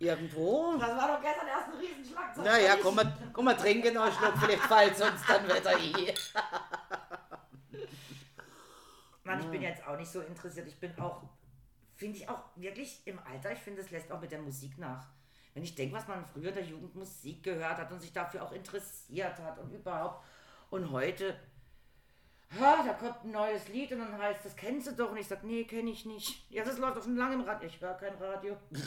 [0.00, 0.76] irgendwo?
[0.78, 2.44] Das war doch gestern erst ein Riesenschlagzeug.
[2.44, 6.14] Naja, komm mal, komm mal trinken noch einen Schluck, vielleicht fällt sonst dann wieder ein.
[9.28, 10.66] Mann, ich bin jetzt auch nicht so interessiert.
[10.66, 11.22] Ich bin auch,
[11.94, 15.06] finde ich auch wirklich im Alter, ich finde, es lässt auch mit der Musik nach.
[15.54, 18.52] Wenn ich denke, was man früher der Jugend Musik gehört hat und sich dafür auch
[18.52, 20.24] interessiert hat und überhaupt.
[20.70, 21.34] Und heute,
[22.58, 25.10] ha, da kommt ein neues Lied und dann heißt das, kennst du doch?
[25.10, 26.50] Und ich sage, nee, kenne ich nicht.
[26.50, 27.68] Ja, das läuft doch schon lange im Radio.
[27.68, 28.56] Ich höre kein Radio.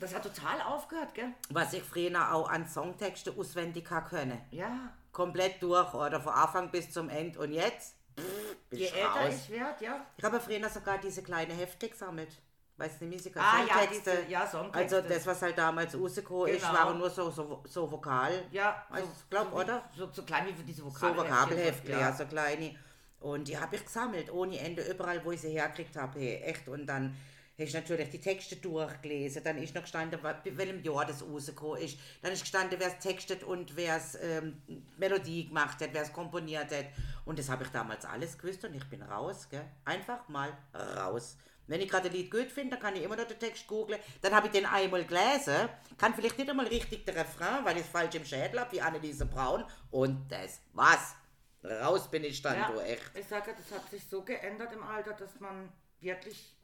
[0.00, 1.32] Das hat total aufgehört, gell?
[1.50, 4.40] Was ich früher auch an Songtexte auswendig habe können.
[4.50, 4.92] Ja.
[5.12, 7.38] Komplett durch oder von Anfang bis zum Ende.
[7.38, 7.94] Und jetzt?
[8.18, 9.34] Pff, bin Je ich älter raus.
[9.44, 10.06] ich werde, ja.
[10.16, 12.28] Ich habe früher sogar diese kleine Hefte gesammelt.
[12.76, 14.10] Weißt du, Musiker, Ah, ja, Songtexte.
[14.18, 14.96] diese- ja, Songtexte.
[14.96, 16.72] Also das, was halt damals ist, Genau.
[16.74, 18.32] waren nur so, so, so Vokal.
[18.50, 19.88] Ja, ich glaub, wie- oder?
[19.96, 21.30] So, so klein wie diese So Vokabelheftchen.
[21.36, 22.12] Vokabelhefte, ja.
[22.12, 22.74] so kleine.
[23.20, 26.18] Und die habe ich gesammelt, ohne Ende, überall, wo ich sie hergekriegt habe.
[26.18, 26.68] Hey, echt.
[26.68, 27.16] Und dann
[27.54, 29.42] habe ich natürlich die Texte durchgelesen.
[29.44, 31.98] Dann ist noch gestanden, bei welchem Jahr das rausgekommen ist.
[32.20, 34.60] Dann ist gestanden, wer es textet und wer es ähm,
[34.98, 36.86] Melodie gemacht hat, wer es komponiert hat.
[37.24, 39.48] Und das habe ich damals alles gewusst und ich bin raus.
[39.48, 39.64] Gell?
[39.84, 41.36] Einfach mal raus.
[41.66, 43.98] Wenn ich gerade ein Lied gut finde, dann kann ich immer noch den Text googeln.
[44.20, 47.84] Dann habe ich den einmal gelesen, kann vielleicht nicht einmal richtig den Refrain, weil ich
[47.84, 49.64] es falsch im Schädel habe, wie Anneliese Braun.
[49.90, 51.14] Und das war's.
[51.62, 53.10] Raus bin ich dann, Ja, du echt.
[53.18, 56.54] ich sage, das hat sich so geändert im Alter, dass man wirklich,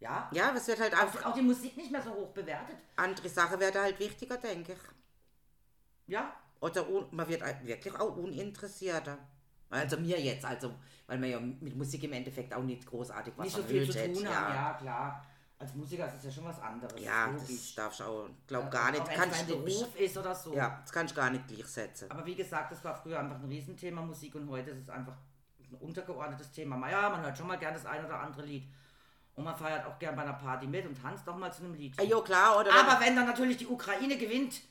[0.00, 1.24] ja, Ja, es wird halt einfach.
[1.26, 2.76] auch die Musik nicht mehr so hoch bewertet.
[2.96, 4.78] Andere Sachen werden halt wichtiger, denke ich.
[6.06, 9.18] Ja, Oder man wird wirklich auch uninteressierter.
[9.68, 10.74] Also mir jetzt, also,
[11.06, 13.92] weil man ja mit Musik im Endeffekt auch nicht großartig was nicht so viel zu
[13.92, 14.54] tun hat, haben, ja.
[14.54, 15.26] ja klar.
[15.58, 17.00] Als Musiker ist es ja schon was anderes.
[17.02, 17.48] Ja, logisch.
[17.48, 20.34] das darfst du auch, glaub gar nicht, Auch wenn kannst es dein Beruf ist oder
[20.34, 20.54] so.
[20.54, 22.10] ja, das kannst du gar nicht gleichsetzen.
[22.10, 25.16] Aber wie gesagt, das war früher einfach ein Riesenthema Musik und heute ist es einfach
[25.58, 26.76] ein untergeordnetes Thema.
[26.76, 28.68] Ma Ja, man hört schon mal gern das ein oder andere Lied.
[29.36, 31.74] Und man feiert auch gern bei einer Party mit und tanzt auch mal zu einem
[31.74, 31.92] Lied.
[31.98, 32.72] Ah, jo, klar, oder?
[32.72, 34.62] Aber wenn dann natürlich die Ukraine gewinnt,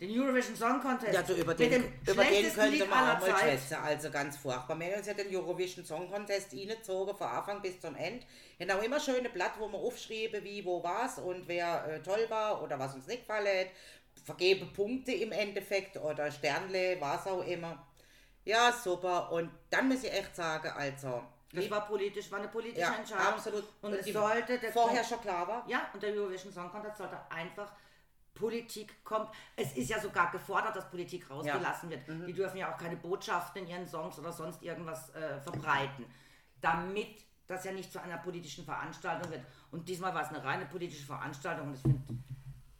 [0.00, 3.16] den Eurovision Song Contest, ja, du, über mit den, dem über den könnte Lied man
[3.16, 3.76] auch mal schwätzen.
[3.76, 4.78] Also ganz furchtbar.
[4.78, 8.24] Wir haben uns ja den Eurovision Song Contest reingezogen, von Anfang bis zum Ende.
[8.56, 12.02] Wir haben auch immer schöne Blatt, wo man aufschreiben, wie, wo war's und wer äh,
[12.02, 13.72] toll war oder was uns nicht gefallen hat.
[14.24, 17.86] Vergebe Punkte im Endeffekt oder Sternle, was auch immer.
[18.44, 19.30] Ja, super.
[19.30, 21.22] Und dann muss ich echt sagen, also.
[21.54, 23.26] Das war politisch, war eine politische ja, Entscheidung.
[23.26, 23.64] absolut.
[23.82, 25.64] Und es sollte der vorher schon klar war.
[25.68, 27.72] Ja, und der Eurovision Song Contest sollte einfach
[28.34, 29.30] Politik kommt.
[29.56, 32.06] Es ist ja sogar gefordert, dass Politik rausgelassen wird.
[32.08, 32.26] Mhm.
[32.26, 36.04] Die dürfen ja auch keine Botschaften in ihren Songs oder sonst irgendwas äh, verbreiten.
[36.60, 39.42] Damit das ja nicht zu einer politischen Veranstaltung wird.
[39.70, 42.02] Und diesmal war es eine reine politische Veranstaltung und ich finde,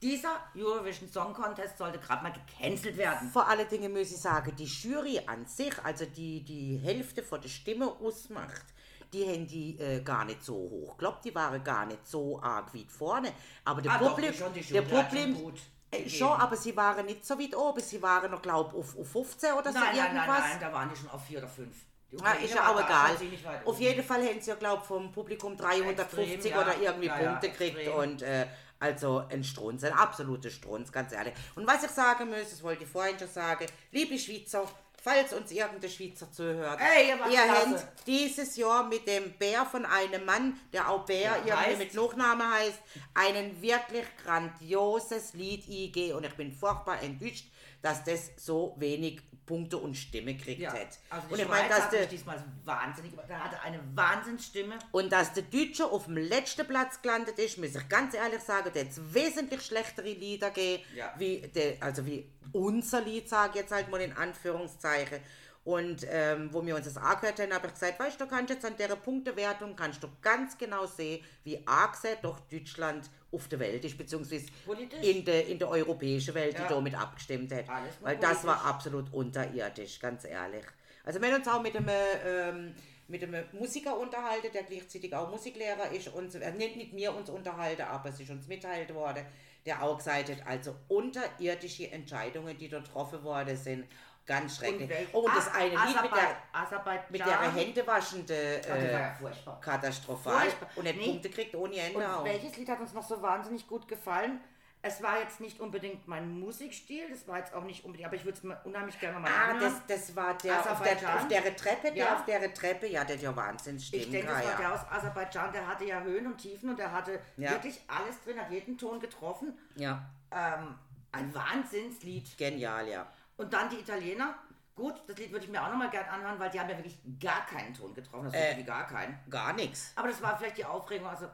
[0.05, 3.31] dieser Eurovision Song Contest sollte gerade mal gecancelt werden.
[3.31, 7.41] Vor allen Dingen muss ich sagen, die Jury an sich, also die die Hälfte von
[7.41, 8.67] der Stimme ausmacht,
[9.13, 10.93] die haben die äh, gar nicht so hoch.
[10.93, 13.33] Ich glaube, die waren gar nicht so arg weit vorne.
[13.65, 15.55] Aber der Ah, doch, Publikum, die schon, die der hat schon
[15.91, 17.81] äh, schon, aber sie waren nicht so weit oben.
[17.81, 20.27] Sie waren noch, glaube auf, auf 15 oder so Nein, nein, irgendwas.
[20.41, 21.77] nein, nein, da waren die schon auf vier oder fünf.
[22.11, 23.17] Die Ah, ist ja auch egal.
[23.65, 26.61] Auf jeden Fall haben sie ja, glaube vom Publikum 350 Extrem, ja.
[26.61, 27.89] oder irgendwie Ja, ja, Punkte gekriegt.
[27.97, 28.47] Und äh,
[28.81, 31.35] also ein Strunz, ein absoluter Strunz, ganz ehrlich.
[31.55, 34.65] Und was ich sagen muss, das wollte ich vorhin schon sagen, liebe Schweizer,
[35.03, 39.85] falls uns irgendein Schweizer zuhört, Ey, ihr ihr habt dieses Jahr mit dem Bär von
[39.85, 42.79] einem Mann, der auch Bär Ja, irgendwie heißt- mit Nachname heißt,
[43.15, 46.17] einen wirklich grandioses Lied eingegeben.
[46.19, 47.47] Und ich bin furchtbar enttäuscht,
[47.83, 50.99] dass das so wenig Punkte und Stimme gekriegt Ja, hat.
[51.11, 54.79] also und ich meine, dass mich diesmal wahnsinnig, der hatte eine Wahnsinnsstimme.
[54.93, 58.71] und dass der Deutsche auf dem letzten Platz gelandet ist, muss ich ganz ehrlich sagen,
[58.75, 61.13] der hat wesentlich schlechtere Lieder gegeben, Ja.
[61.19, 65.21] wie der, also wie unser Lied, sage ich jetzt halt mal in Anführungszeichen.
[65.65, 68.67] Und ähm, wo wir uns das angehört haben, habe ich gesagt, weißt du, kannst jetzt
[68.67, 73.83] an der Punktewertung kannst du ganz genau sehen, wie angesehen doch Deutschland auf der Welt
[73.85, 75.03] ist, beziehungsweise Politisch?
[75.03, 76.65] in der, in der europäischen Welt, Ja.
[76.67, 77.65] die damit abgestimmt hat.
[78.03, 78.71] Weil das war politisch.
[78.71, 80.65] absolut unterirdisch, ganz ehrlich.
[81.03, 81.89] Also wir haben uns auch mit einem,
[82.27, 82.75] ähm,
[83.09, 87.31] mit einem Musiker unterhalten, der gleichzeitig auch Musiklehrer ist und äh, nicht mit mir uns
[87.31, 89.25] unterhalten, aber es ist uns mitteilt worden,
[89.65, 93.87] der auch gesagt hat, also unterirdische Entscheidungen, die dort getroffen worden sind,
[94.27, 94.89] ganz schrecklich.
[94.89, 97.07] welch- oh, und das eine Lied mit der, Aserbaidschan.
[97.13, 99.61] mit der händewaschende Oh, das war äh, ja furchtbar.
[99.61, 100.69] katastrophal Furchtbar.
[100.77, 101.07] und nicht Nee.
[101.11, 102.25] Punkte kriegt ohne Ende Und auch.
[102.25, 104.41] welches Lied hat uns noch so wahnsinnig gut gefallen?
[104.87, 108.25] Es war jetzt nicht unbedingt mein Musikstil, das war jetzt auch nicht unbedingt, aber ich
[108.27, 111.57] würde es mir unheimlich gerne mal Ah, das, das war der auf der, auf der
[111.57, 112.15] Treppe, der Ja.
[112.17, 114.57] auf der Treppe, ja, der hat ja Wahnsinns ich denke, das war ja.
[114.59, 117.53] der aus Aserbaidschan, der hatte ja Höhen und Tiefen und der hatte Ja.
[117.53, 119.57] wirklich alles drin, hat jeden Ton getroffen.
[119.77, 120.75] ja, Ähm,
[121.13, 122.37] ein Wahnsinnslied.
[122.37, 123.07] genial, ja.
[123.37, 124.35] Und dann die Italiener.
[124.75, 126.99] Gut, das Lied würde ich mir auch nochmal gern anhören, weil die haben ja wirklich
[127.21, 128.25] gar keinen Ton getroffen.
[128.25, 128.63] Das Äh.
[128.65, 129.19] gar keinen.
[129.31, 129.93] Gar nichts.
[129.95, 131.07] Aber das war vielleicht die Aufregung.
[131.09, 131.29] Also,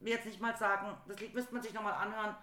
[0.00, 2.36] jetzt nicht mal sagen, das Lied müsste man sich nochmal anhören,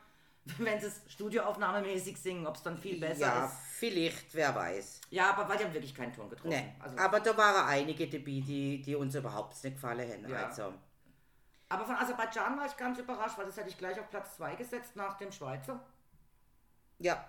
[0.57, 3.53] wenn sie es studioaufnahmemäßig singen, ob es dann viel besser Ja, ist.
[3.73, 5.01] vielleicht, wer weiß.
[5.11, 6.49] Ja, aber weil die haben wirklich keinen Ton getroffen.
[6.49, 6.73] Nee.
[6.79, 10.29] Also, Aber da waren einige dabei, die, die uns überhaupt nicht gefallen haben.
[10.31, 10.45] Ja.
[10.47, 10.73] Also,
[11.69, 14.55] aber von Aserbaidschan war ich ganz überrascht, weil das hätte ich gleich auf Platz 2
[14.55, 15.79] gesetzt nach dem Schweizer.
[16.99, 17.23] ja.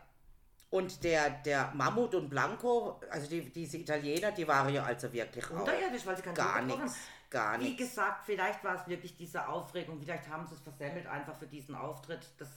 [0.70, 5.44] Und der, der Mammut und Blanco, also die, diese Italiener, die waren ja also wirklich
[5.46, 6.96] auch Unterirdisch, weil sie keinen gar nichts.
[7.31, 7.78] Gar Wie nichts.
[7.78, 11.74] gesagt, vielleicht war es wirklich diese Aufregung, vielleicht haben sie es versemmelt einfach für diesen
[11.74, 12.26] Auftritt.
[12.38, 12.48] Das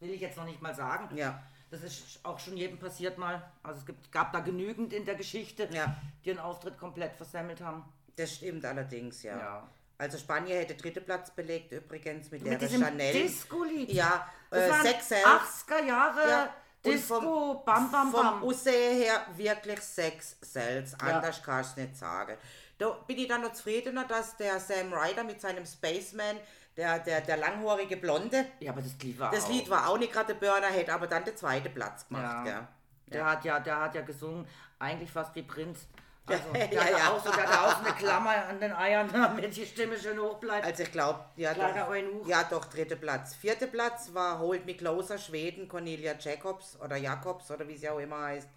[0.00, 1.16] will ich jetzt noch nicht mal sagen.
[1.16, 1.42] Ja.
[1.70, 3.42] Das ist auch schon jedem passiert mal.
[3.62, 5.96] Also es gibt, gab da genügend in der Geschichte, Ja.
[6.24, 7.84] die einen Auftritt komplett versemmelt haben.
[8.16, 9.38] Das stimmt allerdings, ja.
[9.38, 9.68] Ja.
[9.98, 13.12] Also Spanien hätte dritte Platz belegt übrigens mit, Mit der diesem Chanel.
[13.12, 13.90] Disco-Lied.
[13.92, 15.24] Ja, Das äh, waren Sex Self.
[15.26, 16.54] 80er Jahre Ja.
[16.84, 18.42] Disco, vom, bam, bam, vom bam.
[18.42, 20.36] Aussehen her wirklich Sex.
[20.54, 20.82] Ja.
[20.98, 22.36] Anders kannst du nicht sagen.
[22.78, 26.36] Da bin ich dann noch zufriedener, dass der Sam Ryder mit seinem Spaceman,
[26.76, 29.48] der, der, der langhaarige Blonde, Ja, aber das Lied war das auch.
[29.50, 32.24] Lied war auch nicht gerade der Burner, hätte aber dann den zweiten Platz gemacht.
[32.24, 32.42] Ja.
[32.44, 32.68] gell?
[33.12, 34.46] Der hat ja, der hat ja gesungen,
[34.78, 35.86] eigentlich fast wie Prinz.
[36.26, 37.10] Also, Ja, der, ja.
[37.10, 40.18] Auch so, der hatte auch so eine Klammer an den Eiern, damit die Stimme schön
[40.18, 40.64] hoch bleibt.
[40.64, 43.34] Also ich glaube, ja, Kleiner doch, ja doch, dritter Platz.
[43.34, 47.98] Vierter Platz war Hold Me Closer, Schweden, Cornelia Jacobs oder Jacobs oder wie sie auch
[47.98, 48.48] immer heißt.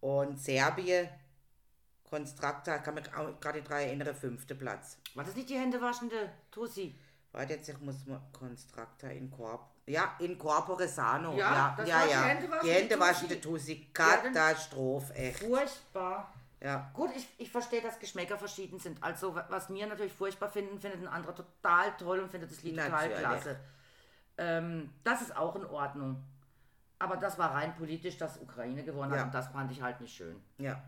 [0.00, 1.08] Und Serbien,
[2.08, 3.04] Constructa, kann mich
[3.40, 4.98] gerade drei erinnern, fünfter Platz.
[5.14, 6.98] War das nicht die händewaschende Tussi?
[7.32, 9.66] Warte jetzt, ich muss mal Constructa in Corp.
[9.86, 11.32] Ja, in Corpore Sano.
[11.32, 12.22] Ja, Ja, das ja, war die ja.
[12.22, 13.74] Händewaschende Die Hände waschende Tussi.
[13.74, 13.90] Tussi.
[13.92, 15.38] Katastrophe, echt.
[15.38, 16.32] Furchtbar.
[16.62, 16.90] Ja.
[16.94, 19.02] Gut, ich, ich verstehe, dass Geschmäcker verschieden sind.
[19.02, 22.62] Also, wa- was wir natürlich furchtbar finden, findet ein anderer total toll und findet das
[22.62, 23.18] Lied total Natürlich.
[23.18, 23.60] klasse.
[24.38, 26.22] Ähm, das ist auch in Ordnung.
[27.00, 29.24] Aber das war rein politisch, dass Ukraine gewonnen hat Ja.
[29.24, 30.40] und das fand ich halt nicht schön.
[30.58, 30.80] Ja,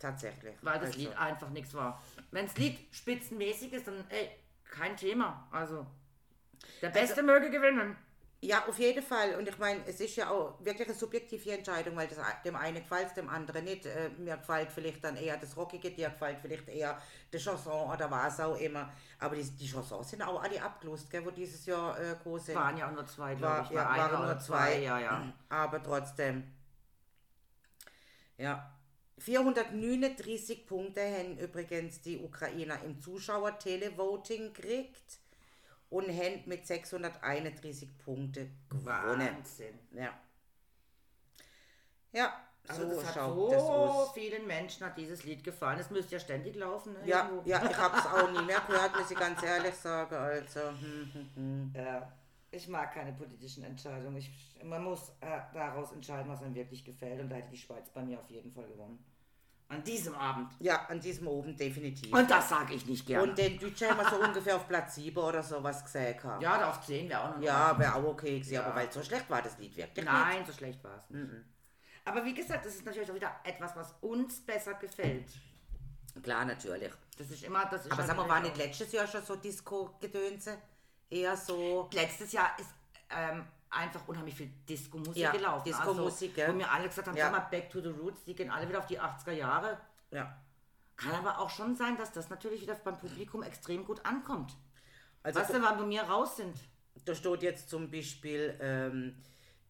[0.00, 0.56] tatsächlich.
[0.60, 2.02] Weil das Also, Lied einfach nichts war.
[2.32, 4.28] Wenn das Lied spitzenmäßig ist, dann ey,
[4.68, 5.46] kein Thema.
[5.52, 5.86] Also,
[6.80, 7.96] der Beste möge gewinnen.
[8.44, 9.36] Ja, auf jeden Fall.
[9.36, 12.78] Und ich meine, es ist ja auch wirklich eine subjektive Entscheidung, weil das, dem einen
[12.82, 13.86] gefällt es, dem anderen nicht.
[13.86, 17.00] Äh, mir gefällt vielleicht dann eher das Rockige, dir gefällt vielleicht eher
[17.32, 18.92] der Chanson oder was auch immer.
[19.20, 22.56] Aber die, die Chansons sind auch alle abgelost, gell, wo dieses Jahr äh, groß sind.
[22.56, 23.70] Waren ja auch nur zwei, glaube ich.
[23.70, 24.78] ja, War einer waren nur oder zwei.
[24.80, 25.32] Ja, ja.
[25.48, 26.42] Aber trotzdem.
[28.38, 28.74] Ja.
[29.18, 35.21] 439 Punkte haben übrigens die Ukrainer im Zuschauer-Televoting gekriegt
[35.92, 38.86] und haben mit 631 Punkten gewonnen.
[39.36, 39.78] Wahnsinn.
[39.92, 40.12] Ja.
[42.12, 42.32] Ja,
[42.68, 44.12] Also so das hat so das aus.
[44.12, 45.78] vielen Menschen hat dieses Lied gefallen.
[45.80, 46.92] Es müsste ja ständig laufen.
[46.94, 47.48] Ne, Ja, irgendwo.
[47.48, 50.14] ja, ich habe es auch nie mehr gehört, muss ich ganz ehrlich sagen.
[50.14, 51.72] Also, hm, hm, hm.
[51.74, 52.12] Ja,
[52.50, 54.16] ich mag keine politischen Entscheidungen.
[54.16, 54.30] Ich,
[54.62, 57.20] man muss äh, daraus entscheiden, was einem wirklich gefällt.
[57.20, 59.02] Und da hätte die Schweiz bei mir auf jeden Fall gewonnen.
[59.68, 60.52] An diesem Abend.
[60.60, 62.12] Ja, an diesem oben definitiv.
[62.12, 63.22] Und das sage ich nicht gerne.
[63.30, 66.16] Und den Deutschen haben wir so ungefähr auf Platz 7 oder sowas gesehen.
[66.16, 66.42] gehabt.
[66.42, 67.42] ja, da auf 10 wäre auch noch.
[67.42, 68.64] Ja, wäre auch okay gewesen, Ja.
[68.64, 71.30] aber weil so schlecht war das Lied wirklich Nein, so schlecht war es nicht.
[72.04, 75.22] Aber wie gesagt, das ist natürlich auch wieder etwas, was uns besser gefällt.
[75.24, 76.22] nicht.
[76.22, 76.92] Klar, natürlich.
[77.16, 80.58] Das ist immer, das ist Aber sag mal, war nicht letztes Jahr schon so Disco-Gedönse?
[81.08, 81.88] Eher so...
[81.94, 82.68] Letztes Jahr ist
[83.08, 85.64] ähm, einfach unheimlich viel Disco-Musik Ja, gelaufen.
[85.64, 86.52] Disco-Musik, also?
[86.52, 87.24] Wo mir alle gesagt haben, Ja.
[87.26, 89.78] sag mal, Back to the Roots, die gehen alle wieder auf die 80er Jahre.
[90.10, 90.36] Ja.
[90.96, 94.54] Kann aber auch schon sein, dass das natürlich wieder beim Publikum extrem gut ankommt.
[95.22, 96.54] Also Weißt du, wann wir mir raus sind?
[97.06, 99.16] da steht jetzt zum Beispiel, ähm,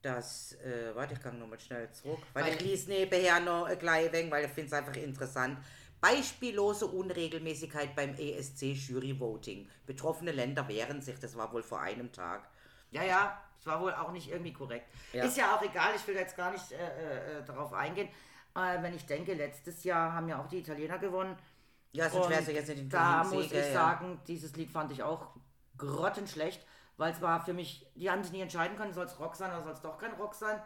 [0.02, 3.78] dass, äh, warte, ich kann nochmal schnell zurück, weil, Weil- ich lese nebenher noch ein
[3.78, 5.58] klein wenig, weil ich finde es einfach interessant.
[6.00, 9.68] Beispiellose Unregelmäßigkeit beim ESC Jury Voting.
[9.86, 12.48] Betroffene Länder wehren sich, das war wohl vor einem Tag.
[12.90, 14.92] Ja, ja, es war wohl auch nicht irgendwie korrekt.
[15.12, 15.22] Ja.
[15.22, 18.08] Ist ja auch egal, ich will jetzt gar nicht äh, äh, darauf eingehen.
[18.56, 21.38] Äh, wenn ich denke, letztes Jahr haben ja auch die Italiener gewonnen.
[21.92, 23.72] Ja, sonst wärst du jetzt in da Turin muss ich ja.
[23.72, 25.28] sagen, dieses Lied fand ich auch
[25.78, 29.36] grottenschlecht, weil es war für mich, die haben sich nie entscheiden können, soll es Rock
[29.36, 30.60] sein oder soll es doch kein Rock sein,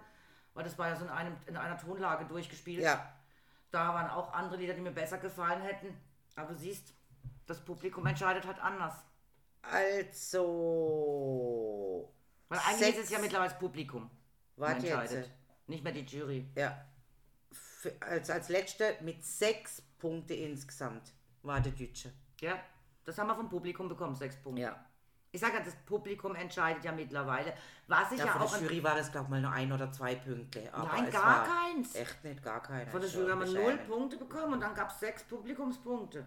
[0.54, 2.82] weil das war ja so in, einem, in einer Tonlage durchgespielt.
[2.82, 3.12] Ja,
[3.72, 5.94] Da waren auch andere Lieder, die mir besser gefallen hätten.
[6.34, 6.94] Aber du siehst,
[7.44, 8.94] das Publikum entscheidet halt anders.
[9.60, 10.46] also.
[12.48, 14.10] Weil eigentlich sechs- ist es ja mittlerweile das Publikum.
[14.56, 15.26] Warte das entscheidet.
[15.26, 15.30] jetzt.
[15.68, 16.46] Nicht mehr die Jury.
[16.54, 16.84] Ja.
[17.52, 22.12] Für, als, als letzter mit sechs Punkte insgesamt war der Deutsche.
[22.40, 22.58] Ja,
[23.04, 24.62] das haben wir vom Publikum bekommen, sechs Punkte.
[24.62, 24.84] Ja.
[25.32, 27.52] Ich sage ja, das Publikum entscheidet ja mittlerweile.
[27.88, 29.50] Was ich Ja, ja, von auch der an- Jury war es, glaube ich, mal nur
[29.50, 30.72] ein oder zwei Punkte.
[30.72, 31.94] Aber Nein, gar keins.
[31.94, 32.90] Echt nicht, gar keiner.
[32.90, 33.76] Von der Jury haben wir null.
[33.86, 36.26] Punkte bekommen und dann gab es sechs Publikumspunkte.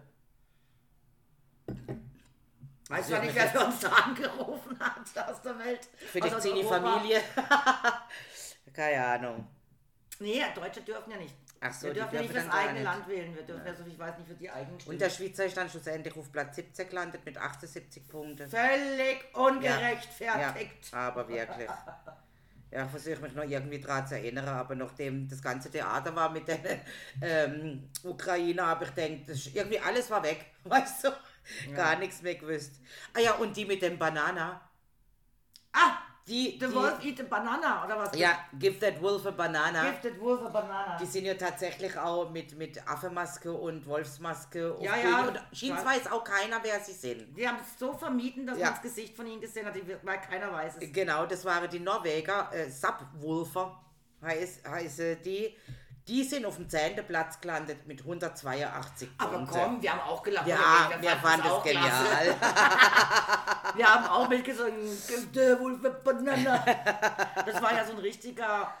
[2.90, 5.88] Weiß Also zwar nicht, wer für uns da angerufen hat aus der Welt.
[6.12, 6.90] Sind die Europa.
[6.98, 7.20] Familie.
[8.74, 9.46] Keine Ahnung.
[10.18, 11.34] Nee, Deutsche dürfen ja nicht.
[11.60, 12.82] Ach so, wir dürfen ja nicht fürs gar eigene.
[12.82, 13.34] Land wählen.
[13.36, 14.94] Wir dürfen ja, so ich weiß, nicht für die eigenen Stimmen.
[14.94, 18.48] Und der Schweizer ist dann schlussendlich auf Platz 17 gelandet mit 78 Punkten.
[18.50, 20.92] Völlig Ja, ungerechtfertigt.
[20.94, 21.70] aber wirklich.
[22.72, 26.30] Ja, ich versuche mich noch irgendwie daran zu erinnern, aber nachdem das ganze Theater war
[26.30, 26.60] mit den
[27.20, 31.08] ähm, Ukrainer, habe ich gedacht, das irgendwie alles war weg, weißt du?
[31.74, 32.80] Gar nichts mehr gewusst.
[33.14, 34.60] Ah ja, und die mit dem Banana,
[35.72, 38.16] Ah, die, The die Wolf eat a Banana, oder was?
[38.18, 39.90] ja, give that wolf a banana.
[39.90, 40.96] Gifted Wolf a Banana.
[40.96, 44.76] Die sind ja tatsächlich auch mit, mit Affenmaske und Wolfsmaske.
[44.80, 45.28] Ja, ja.
[45.28, 45.84] Und Ja.
[45.84, 47.36] weiß auch keiner, wer sie sind.
[47.36, 48.66] Die haben es so vermieden, dass Ja.
[48.66, 50.92] man das Gesicht von ihnen gesehen hat, weil keiner weiß es.
[50.92, 53.80] Genau, das waren die Norweger, äh, Subwolfer
[54.22, 55.56] heiß, heißen die.
[56.10, 57.06] Die sind auf dem 10.
[57.06, 59.54] Platz gelandet mit 182 Aber Punkten.
[59.54, 60.44] komm, wir haben auch gelacht.
[60.48, 61.62] Ja, oder wir fanden klasse.
[61.68, 62.34] genial.
[63.76, 64.74] Wir haben auch mitgesungen.
[67.46, 68.74] Das war ja so ein richtiger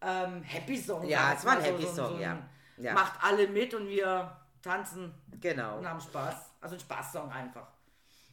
[0.00, 1.04] ähm, Happy Song.
[1.06, 2.36] Ja, es war ein Happy Song, ja.
[2.76, 2.92] Ja.
[2.94, 5.78] Macht alle mit und wir tanzen Genau.
[5.78, 6.34] und haben Spaß.
[6.60, 7.68] Also ein Spaßsong einfach.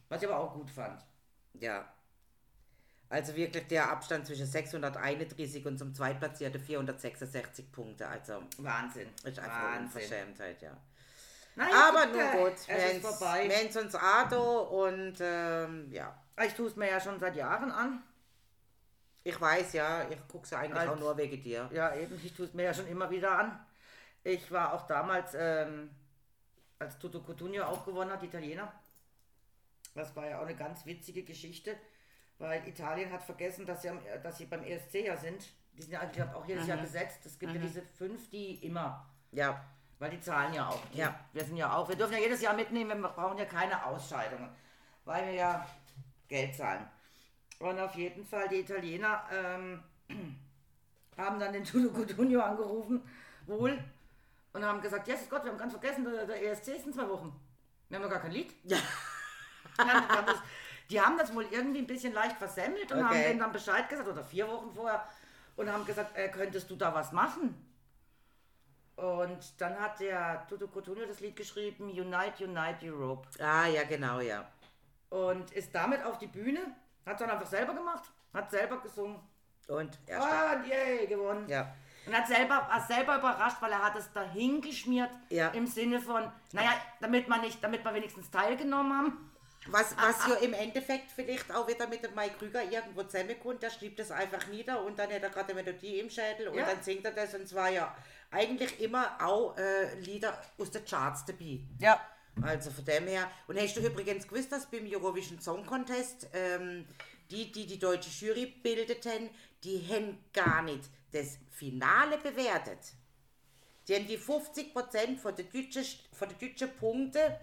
[0.08, 1.00] Was ich aber auch gut fand.
[1.54, 1.84] Ja.
[3.10, 8.06] Also wirklich der Abstand zwischen 631 und zum Zweitplatzierten 466 Punkte.
[8.06, 9.08] Also Wahnsinn.
[9.24, 9.82] ist einfach Wahnsinn.
[10.02, 10.76] Unverschämtheit, ja.
[11.56, 16.16] Naja, Aber äh, gut, haben uns Ado und ähm, ja.
[16.46, 18.00] Ich tue es mir ja schon seit Jahren an.
[19.24, 21.68] Ich weiß ja, ich gucke es eigentlich Als- auch nur wegen dir.
[21.72, 23.66] Ja, eben, ich tue es mir ja schon immer wieder an.
[24.22, 25.90] Ich war auch damals, ähm,
[26.78, 28.72] als Toto Cotugno auch gewonnen hat, Italiener.
[29.94, 31.76] Das war ja auch eine ganz witzige Geschichte,
[32.40, 35.46] weil Italien hat vergessen, dass sie, am, dass sie beim ESC ja sind.
[35.74, 37.24] Die sind ja eigentlich auch jedes Jahr gesetzt.
[37.24, 39.62] Es gibt ja diese fünf, die immer, Ja,
[39.98, 40.82] weil die zahlen ja auch.
[40.92, 41.20] Die, Ja.
[41.32, 44.48] Wir sind ja auch, wir dürfen ja jedes Jahr mitnehmen, wir brauchen ja keine Ausscheidungen,
[45.04, 45.66] weil wir ja
[46.28, 46.86] Geld zahlen.
[47.58, 49.82] Und auf jeden Fall, die Italiener ähm,
[51.16, 53.02] haben dann den Tudo Cotugno angerufen,
[53.46, 53.78] wohl,
[54.52, 57.08] und haben gesagt, Jesus Gott, wir haben ganz vergessen, der, der ESC ist in zwei
[57.08, 57.38] Wochen.
[57.88, 58.54] Wir haben noch gar kein Lied.
[58.64, 58.78] Ja.
[59.76, 60.38] Dann das,
[60.90, 63.28] die haben das wohl irgendwie ein bisschen leicht versemmelt und haben Okay.
[63.28, 65.04] denen dann Bescheid gesagt, oder vier Wochen vorher,
[65.56, 67.54] und haben gesagt, äh, könntest du da was machen?
[68.96, 73.26] Und dann hat der Tudo Cotugno das Lied geschrieben, Unite, Unite Europe.
[73.42, 74.46] ah, ja, genau, ja.
[75.08, 76.60] Und ist damit auf die Bühne,
[77.06, 79.18] hat dann einfach selber gemacht, hat selber gesungen.
[79.68, 80.56] Und er stark.
[80.64, 81.48] Und yay, gewonnen.
[81.48, 81.72] Ja.
[82.06, 85.48] Und hat selber, war selber überrascht, weil er hat es dahin geschmiert, Ja.
[85.48, 89.29] im Sinne von, naja, damit man nicht, damit wir wenigstens teilgenommen haben.
[89.66, 93.70] Was, was ja im Endeffekt vielleicht auch wieder mit dem Mike Krüger irgendwo zusammenkommt, der
[93.70, 96.64] schreibt das einfach nieder und dann hat er gerade eine Melodie im Schädel und Ja.
[96.64, 97.94] dann singt er das und zwar ja
[98.30, 101.60] eigentlich immer auch äh, Lieder aus den Charts dabei.
[101.78, 102.00] Ja.
[102.42, 103.30] Also von dem her.
[103.48, 106.86] Und hast du übrigens gewusst, dass beim Eurovision Song Contest ähm,
[107.30, 109.28] die, die die deutsche Jury bildeten,
[109.62, 112.78] die haben gar nicht das Finale bewertet.
[113.88, 117.34] Die haben die 50% von den deutschen, von den deutschen Punkten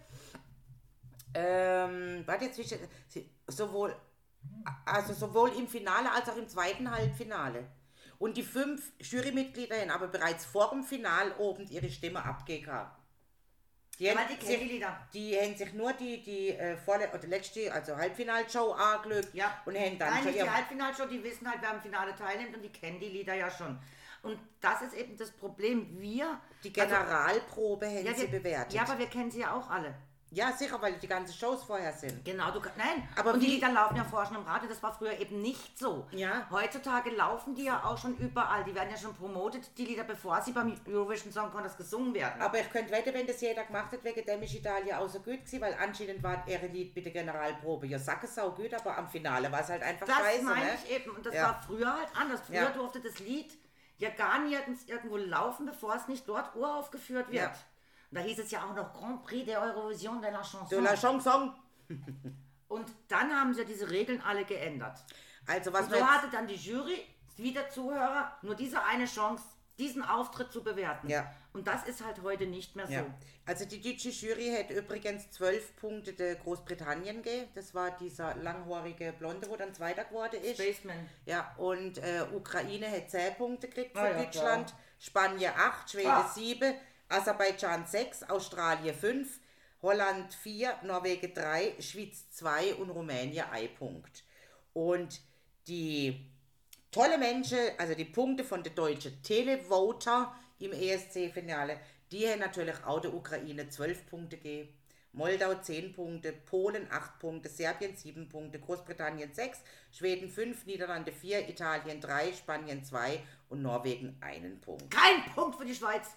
[1.34, 3.96] ähm, warte jetzt, zwischen- sie- sowohl,
[4.86, 7.66] also sowohl im Finale als auch im zweiten Halbfinale.
[8.20, 12.72] Und die fünf Jurymitglieder haben aber bereits vor dem Final oben ihre Stimme abgegeben.
[14.00, 15.08] Die, haben die kennen die sich, Lieder.
[15.14, 19.60] die haben sich nur die, die äh, vorle oder letzte, also Halbfinalshow angeschaut Ja.
[19.66, 22.56] und haben dann Nein, schon nicht die Halbfinalshow, die wissen halt, wer am Finale teilnimmt
[22.56, 23.78] und die kennen die Lieder ja schon.
[24.22, 26.00] Und das ist eben das Problem.
[26.00, 26.40] Wir.
[26.64, 28.74] die also- Generalprobe haben ja, sie wir, bewertet.
[28.74, 29.94] Ja, aber wir kennen sie ja auch alle.
[30.30, 32.24] Ja, sicher, weil die ganzen Shows vorher sind.
[32.26, 33.08] Genau, du nein.
[33.16, 35.80] Aber und die Lieder laufen ja vorher schon im Radio, das war früher eben nicht
[35.80, 36.06] so.
[36.12, 36.46] Ja.
[36.52, 38.64] Heutzutage laufen die ja auch schon überall.
[38.66, 42.42] Die werden ja schon promotet, die Lieder, bevor sie beim Eurovision Song Contest gesungen werden.
[42.42, 45.20] Aber ich könnte wetten, wenn das jeder gemacht hat, wegen dem ist Italien auch so
[45.20, 49.52] gut gewesen, weil anscheinend war ihre Lied der Generalprobe ja sackesau gut, aber am Finale
[49.52, 50.72] war es halt einfach Das scheiße, meine ne?
[50.84, 51.12] ich eben.
[51.12, 51.44] Und das Ja.
[51.44, 52.42] war früher halt anders.
[52.46, 52.70] Früher Ja.
[52.72, 53.58] durfte das Lied
[53.98, 57.44] ja gar nirgends irgendwo laufen, bevor es nicht dort uraufgeführt wird.
[57.44, 57.54] Ja.
[58.12, 60.70] Da hieß es ja auch noch Grand Prix der Eurovision de la Chanson.
[60.70, 61.54] De la Chanson.
[62.68, 65.04] Und dann haben sie diese Regeln alle geändert.
[65.46, 67.06] Also was Und so hatte dann die Jury,
[67.38, 69.44] wie der Zuhörer, nur diese eine Chance,
[69.78, 71.08] diesen Auftritt zu bewerten.
[71.08, 71.32] Ja.
[71.54, 72.94] Und das ist halt heute nicht mehr so.
[72.94, 73.06] ja.
[73.46, 77.50] Also die deutsche Jury hat übrigens zwölf Punkte der Großbritannien gegeben.
[77.56, 80.60] Das war dieser langhaarige Blonde, wo dann Zweiter geworden ist.
[80.62, 81.08] Spaceman.
[81.26, 86.10] Ja, und äh, Ukraine hat 10 Punkte gekriegt für Ah, ja, Deutschland, Spanien 8, Schweden
[86.10, 86.28] Ah.
[86.28, 86.74] 7,
[87.10, 89.40] Aserbaidschan 6, Australien 5,
[89.82, 94.24] Holland 4, Norwegen 3, Schweiz 2 und Rumänien 1 Punkt.
[94.74, 95.22] Und
[95.68, 96.30] die
[96.92, 101.80] tolle Menschen, also die Punkte von der deutschen Televoter im ESC-Finale,
[102.12, 104.74] die haben natürlich auch der Ukraine 12 Punkte gegeben.
[105.14, 109.60] Moldau 10 Punkte, Polen 8 Punkte, Serbien 7 Punkte, Großbritannien 6,
[109.92, 114.92] Schweden 5, Niederlande 4, Italien 3, Spanien 2 und Norwegen einen Punkt.
[114.92, 116.12] Kein Punkt für die Schweiz.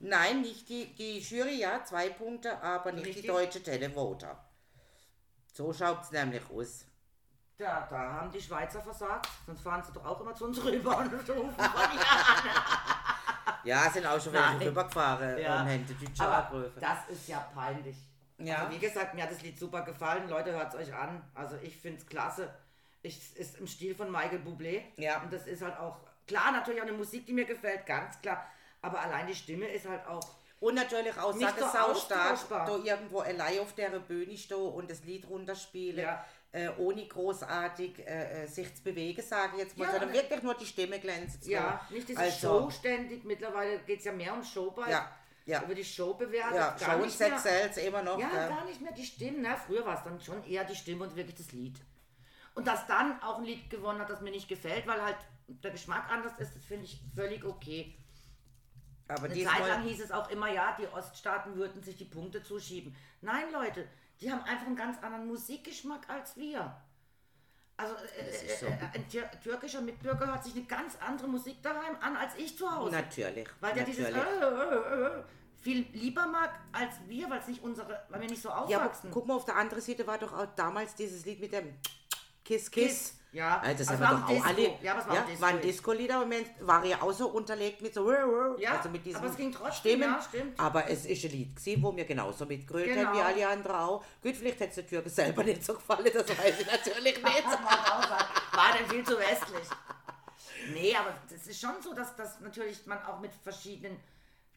[0.00, 3.26] Nein, nicht die, die Jury, ja, zwei Punkte, aber nicht die Richtig.
[3.26, 4.42] deutsche Televoter.
[5.52, 6.86] So schaut es nämlich aus.
[7.58, 9.28] Ja, da haben die Schweizer versagt.
[9.44, 13.62] Sonst fahren sie doch auch immer zu uns rüber und rufen von ja.
[13.64, 15.60] Ja, sind auch schon welche rübergefahren Ja.
[15.62, 16.80] und haben die deutsche Aber angerufen.
[16.80, 17.96] das ist ja peinlich.
[18.38, 18.64] Ja.
[18.64, 20.30] Also wie gesagt, mir hat das Lied super gefallen.
[20.30, 21.22] Leute, hört es euch an.
[21.34, 22.50] Also ich finde es klasse.
[23.02, 24.80] Ich, es ist im Stil von Michael Bublé.
[24.96, 25.20] Ja.
[25.20, 28.46] Und das ist halt auch, klar, natürlich auch eine Musik, die mir gefällt, ganz klar.
[28.82, 30.20] Aber allein die Stimme ist halt auch,
[30.60, 32.66] Und natürlich auch Nicht so sau stark, austauschbar.
[32.66, 36.22] da irgendwo allein auf der Bühne stehen und das Lied runterspielen, Ja.
[36.52, 40.16] äh, ohne großartig äh, äh, sich zu bewegen, sage ich jetzt mal, Ja, sondern ne-
[40.16, 41.94] wirklich nur die Stimme glänzen zu ja, lassen.
[41.94, 43.24] nicht diese also, Show ständig.
[43.24, 44.90] Mittlerweile geht es ja mehr um Show bei.
[44.90, 45.10] Ja,
[45.46, 45.62] ja.
[45.62, 46.54] Über die Show bewertet.
[46.56, 48.18] Ja, gar Show und Sex Sales immer noch.
[48.18, 48.48] Ja, gell?
[48.50, 49.38] gar nicht mehr die Stimmen.
[49.40, 51.80] Na, früher war es dann schon eher die Stimme und wirklich das Lied.
[52.54, 55.16] Und dass dann auch ein Lied gewonnen hat, das mir nicht gefällt, weil halt
[55.48, 57.94] der Geschmack anders ist, das finde ich völlig okay.
[59.10, 62.42] Aber Eine Zeit lang hieß es auch immer, ja, die Oststaaten würden sich die Punkte
[62.42, 62.94] zuschieben.
[63.20, 63.86] Nein, Leute,
[64.20, 66.74] die haben einfach einen ganz anderen Musikgeschmack als wir.
[67.76, 68.66] Also äh, ist so.
[68.66, 72.56] äh, ein Tür türkischer Mitbürger hört sich eine ganz andere Musik daheim an als ich
[72.56, 72.92] zu Hause.
[72.94, 73.48] natürlich.
[73.60, 74.42] Weil der dieses äh, natürlich.
[74.42, 75.22] äh, äh,
[75.62, 79.10] viel lieber mag als wir, weil es nicht unsere, weil wir nicht so Ja, aufwachsen.
[79.10, 81.74] guck mal, auf der anderen Seite war doch auch damals dieses Lied mit dem
[82.44, 83.16] Kiss Kiss.
[83.32, 84.48] Ja, Äh, das aber haben es wir war doch auch Disco.
[84.48, 84.78] alle.
[84.82, 85.42] Ja, es war auch Disco.
[85.42, 88.10] waren Disco-Lieder und war ja auch so unterlegt mit so.
[88.58, 90.02] Ja, also mit diesen aber es ging trotzdem, Stimmen.
[90.02, 90.58] ja, stimmt.
[90.60, 93.08] Aber es ist ein Lied gewesen, wo wir genauso mitgerührt Genau.
[93.10, 94.04] haben wie alle anderen auch.
[94.20, 97.44] Gut, vielleicht hätte es der Türke selber nicht so gefallen, das weiß ich natürlich nicht.
[97.44, 99.68] war denn viel zu westlich.
[100.72, 103.96] Nee, aber es ist schon so, dass, dass natürlich man auch mit verschiedenen,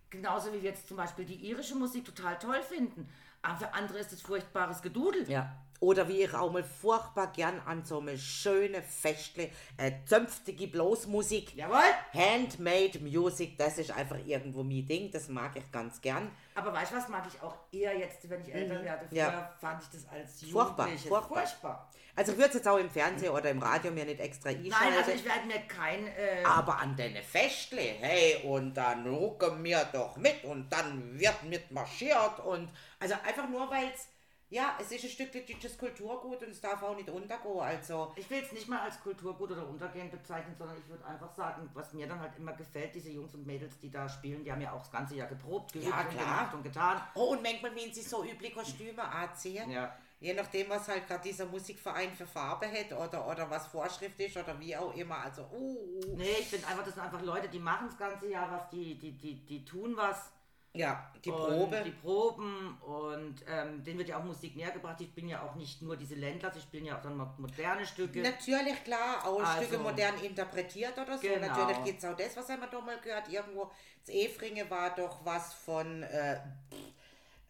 [0.09, 3.07] genauso wie wir jetzt zum Beispiel die irische Musik total toll finden.
[3.41, 5.29] Aber für andere ist es furchtbares Gedudel.
[5.29, 5.51] Ja.
[5.79, 11.55] Oder wie ich auch mal furchtbar gern an so eine schöne, festle, äh, zünftige Blasmusik.
[11.55, 11.79] Jawohl.
[12.13, 16.31] Handmade Music, das ist einfach irgendwo mein Ding, das mag ich ganz gern.
[16.55, 19.05] Aber weißt du was, mag ich auch eher jetzt, wenn ich älter werde.
[19.07, 19.33] Früher Mhm.
[19.33, 19.53] Ja.
[19.59, 21.37] fand ich das als Furchtbar, Jugendliche furchtbar.
[21.47, 21.89] furchtbar.
[22.15, 24.69] Also ich würde es jetzt auch im Fernsehen oder im Radio mir nicht extra einschalten.
[24.69, 26.05] Nein, also ich werde mir kein...
[26.05, 31.41] Äh, aber an deine Festle, hey, und dann rucken wir doch mit und dann wird
[31.43, 32.69] mitmarschiert und
[32.99, 34.07] also einfach nur, weil es,
[34.49, 38.29] ja, es ist ein Stück deutsches Kulturgut und es darf auch nicht untergehen, also Ich
[38.29, 41.93] will es nicht mal als Kulturgut oder Untergehen bezeichnen, sondern ich würde einfach sagen, was
[41.93, 44.71] mir dann halt immer gefällt, diese Jungs und Mädels, die da spielen, die haben ja
[44.71, 47.01] auch das ganze Jahr geprobt, geübt Ja, und gemacht und getan.
[47.15, 49.69] Oh, und manchmal wenn sie so üble Kostüme anziehen.
[49.69, 49.95] Ja.
[50.19, 54.37] Je nachdem, was halt gerade dieser Musikverein für Farbe hat oder, oder was Vorschrift ist
[54.37, 55.17] oder wie auch immer.
[55.17, 58.49] Also, uh, Nee, ich finde einfach, das sind einfach Leute, die machen das ganze Jahr
[58.49, 60.31] was, die, die, die, die tun was.
[60.75, 61.83] Ja, die und Probe.
[61.85, 64.99] Die Proben und ähm, denen wird ja auch Musik näher gebracht.
[65.01, 68.21] Ich bin ja auch nicht nur diese Ländler, sie spielen ja auch dann moderne Stücke.
[68.21, 71.27] Natürlich, klar, auch Also- Stücke modern interpretiert oder so.
[71.27, 71.47] Genau.
[71.47, 73.29] Natürlich gibt es auch das, was haben wir doch mal gehört.
[73.29, 73.71] Irgendwo,
[74.03, 76.39] das Efringe war doch was von, äh,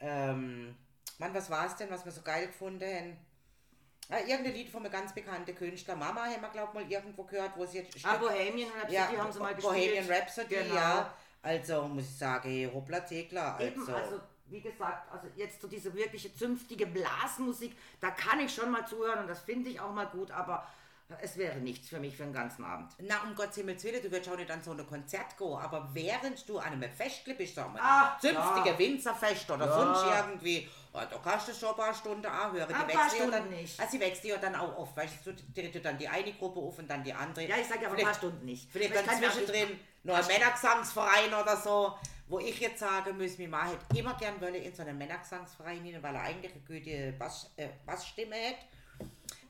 [0.02, 0.76] ähm,
[1.18, 3.18] Mann, was war es denn, was wir so geil gefunden haben?
[4.10, 5.96] Ah, irgendein Lied von einem ganz bekannten Künstler.
[5.96, 9.18] Mama haben wir, glaube ich, mal irgendwo gehört, wo sie jetzt ah, Bohemian Rhapsody ja,
[9.18, 9.74] haben sie mal gespielt.
[9.74, 10.76] Bohemian Rhapsody, Genau.
[10.76, 11.14] ja.
[11.44, 13.56] Also muss ich sagen, hey, hoppla Thekla.
[13.56, 18.54] Also, Eben, also wie gesagt, also jetzt so diese wirkliche zünftige Blasmusik, da kann ich
[18.54, 20.66] schon mal zuhören und das finde ich auch mal gut, aber
[21.22, 22.92] es wäre nichts für mich für den ganzen Abend.
[23.00, 25.90] Na, um Gottes Himmels Willen, du würdest auch nicht an so ein Konzert gehen, aber
[25.94, 28.80] während du an einem Festle bist, sagen wir, Ach, zünftige ja.
[28.80, 29.74] Winzerfest oder Ja.
[29.74, 32.72] sonst irgendwie, da kannst du schon ein paar Stunden anhören.
[32.72, 33.80] Ein Die paar wechseln ja Stunden dann, nicht.
[33.80, 36.60] Also, sie wechseln ja dann auch oft, weißt du, du tritt dann die eine Gruppe
[36.60, 37.48] auf und dann die andere.
[37.48, 38.70] Ja, ich sage ja aber ein paar Stunden nicht.
[38.72, 43.70] Vielleicht dann zwischendrin noch ein Männergesangsverein oder so, wo ich jetzt sagen muss, mein Mann
[43.70, 47.52] hätte immer gern wollen in so einen Männergesangsverein hin, weil er eigentlich eine gute Bass,
[47.58, 48.58] äh, Bassstimme hat.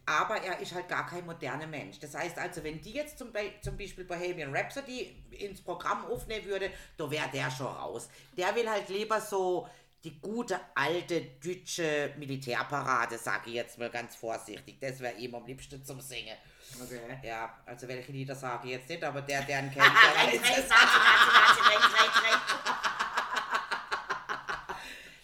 [0.05, 1.97] Aber er ist halt gar kein moderner Mensch.
[1.99, 6.45] Das heißt also, wenn die jetzt zum, Be zum Beispiel Bohemian Rhapsody ins Programm aufnehmen
[6.45, 8.09] würde, da wäre der schon raus.
[8.35, 9.67] Der will halt lieber so
[10.03, 14.77] die gute alte deutsche Militärparade, sage ich jetzt mal ganz vorsichtig.
[14.79, 16.35] Das wäre ihm am liebsten zum Singen.
[16.81, 17.19] Okay.
[17.23, 20.41] Ja, also welche Lieder sage ich jetzt nicht, aber der, der ihn kennt, der weiß
[20.59, 20.69] es.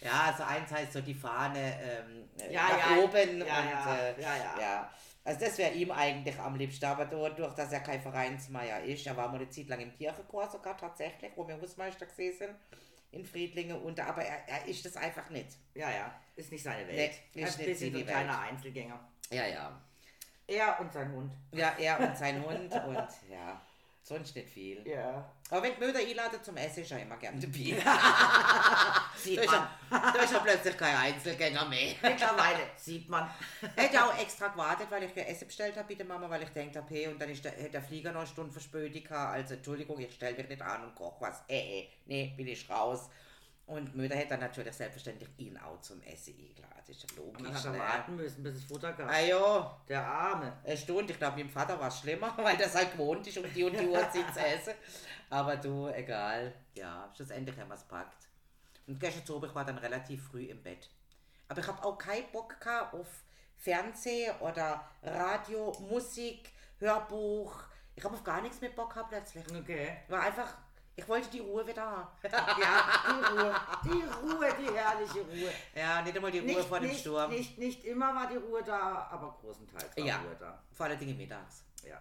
[0.02, 2.96] Ja, also eins heißt so die Fahne ähm, äh, Ja, nach ja.
[3.02, 3.96] oben Ja, und ja.
[3.96, 4.90] Äh, Ja, ja.
[5.22, 9.14] Also das wäre ihm eigentlich am liebsten, aber dadurch, dass er kein Vereinsmeier ist, er
[9.16, 12.54] war mal eine Zeit lang im Kirchenchor sogar tatsächlich, wo wir Hausmeister gesehen sind
[13.12, 15.48] in Friedlingen, und, aber er, er ist das einfach nicht.
[15.74, 17.12] Ja, ja, ist nicht seine Welt.
[17.34, 18.40] Nee, ist ein nicht bisschen so seine ein kleiner.
[18.40, 19.08] Einzelgänger.
[19.30, 19.80] Ja, ja.
[20.46, 21.32] Er und sein Hund.
[21.52, 23.60] Ja, er und sein Hund und ja,
[24.02, 24.86] sonst nicht viel.
[24.86, 25.32] Ja.
[25.48, 27.80] Aber wenn Mütter einladen zum Essen, ist er immer gern dabei.
[29.16, 29.68] Sieht ist man.
[29.90, 31.94] Da ist er plötzlich kein Einzelgänger mehr.
[32.02, 33.28] Mittlerweile sieht man.
[33.76, 36.76] Hätte auch extra gewartet, weil ich Essen bestellt habe bei der Mama, weil ich denkt
[36.76, 39.34] habe, hey, und dann ist der, hätte der Flieger noch eine Stunde Verspätung gehabt.
[39.34, 41.42] Also, Entschuldigung, ich stelle mich nicht an und koche was.
[41.48, 43.08] Äh, äh, nee, bin ich raus.
[43.66, 46.74] Und Mütter hätte dann natürlich selbstverständlich ihn auch zum Essen eingeladen.
[46.88, 47.64] Ist ja Man logisch.
[47.64, 47.78] hat Ne?
[47.78, 49.08] warten müssen, bis es Futter gab.
[49.08, 50.52] Ah ja, Der Arme.
[50.64, 51.12] eine Stunde.
[51.12, 53.62] Ich glaube, mit dem Vater war es schlimmer, weil das halt gewohnt ist, um die
[53.62, 54.74] und die Uhrzeit zu essen.
[55.28, 56.52] Aber du, egal.
[56.74, 58.26] Ja, schlussendlich haben wir es packt.
[58.90, 60.90] Und gestern Abend, ich war dann relativ früh im Bett.
[61.48, 63.06] Aber ich habe auch keinen Bock gehabt auf
[63.56, 67.54] Fernsehen oder Radio, Musik, Hörbuch.
[67.94, 69.44] Ich habe auf gar nichts mehr Bock gehabt plötzlich.
[69.54, 69.96] Okay.
[70.08, 70.54] War einfach,
[70.96, 72.08] ich wollte die Ruhe wieder haben.
[72.60, 73.54] Ja, die Ruhe.
[73.84, 74.02] Die
[74.34, 75.52] Ruhe, die herrliche Ruhe.
[75.74, 77.30] ja, nicht einmal die Ruhe Nicht, vor dem nicht, Sturm.
[77.30, 80.16] nicht, nicht immer war die Ruhe da, aber großenteils war Ja.
[80.16, 80.62] Ruhe da.
[80.72, 81.64] Vor allen Dingen mittags.
[81.86, 82.00] Ja.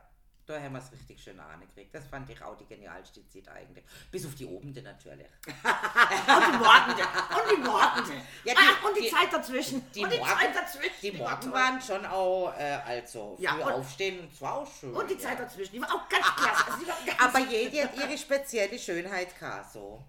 [0.50, 1.94] Da haben wir es richtig schön angekriegt.
[1.94, 3.86] Das fand ich auch die genialste Zeit eigentlich.
[4.12, 5.28] Bis auf die Obende natürlich.
[5.46, 7.04] Und die Morgende.
[7.04, 8.14] Und die Morgende.
[8.44, 9.92] Ja, die- ah, und die, die- Zeit dazwischen.
[9.94, 11.02] Die, und die Morgen, Zeit dazwischen.
[11.04, 14.68] die war Morgen waren schon auch, äh, also, früh Ja, und- aufstehen und zwar auch
[14.80, 14.92] schön.
[14.92, 15.20] Und die ja.
[15.20, 15.72] Zeit dazwischen.
[15.74, 16.66] Die war auch ganz klasse.
[16.72, 20.04] Also die war ganz Aber jede hat ihre spezielle Schönheit gehabt, so.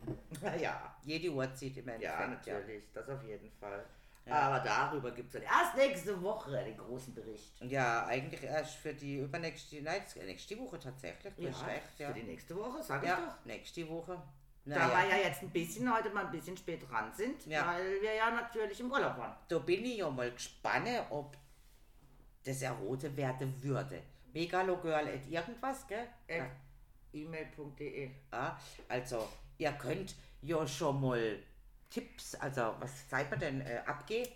[0.59, 0.95] ja.
[1.05, 2.03] Jede Uhrzeit im Endeffekt.
[2.03, 2.85] Ja, natürlich.
[2.95, 3.85] Das auf jeden Fall.
[4.29, 7.61] Aber darüber gibt es dann erst nächste Woche den großen Bericht.
[7.63, 11.33] Ja, eigentlich erst für die übernächste, nein, nächste Woche tatsächlich.
[11.53, 12.09] Hast recht, ja.
[12.09, 13.45] Für die nächste Woche, sag ich Ja, doch.
[13.47, 14.23] nächste Woche.
[14.67, 17.67] Da Naja, wir ja jetzt ein bisschen heute mal ein bisschen spät dran sind, Ja.
[17.67, 19.35] weil wir ja natürlich im Urlaub waren.
[19.49, 21.37] da bin ich ja mal gespannt, ob
[22.45, 24.03] das errote werden würde.
[24.33, 26.07] Megalogirl at irgendwas, gell?
[27.13, 28.11] E-mail.de.
[28.33, 28.59] Ja,
[28.89, 31.39] also, ihr könnt ja schon mal
[31.91, 34.31] Tipps, also, was zeigt man denn, äh, abgeben?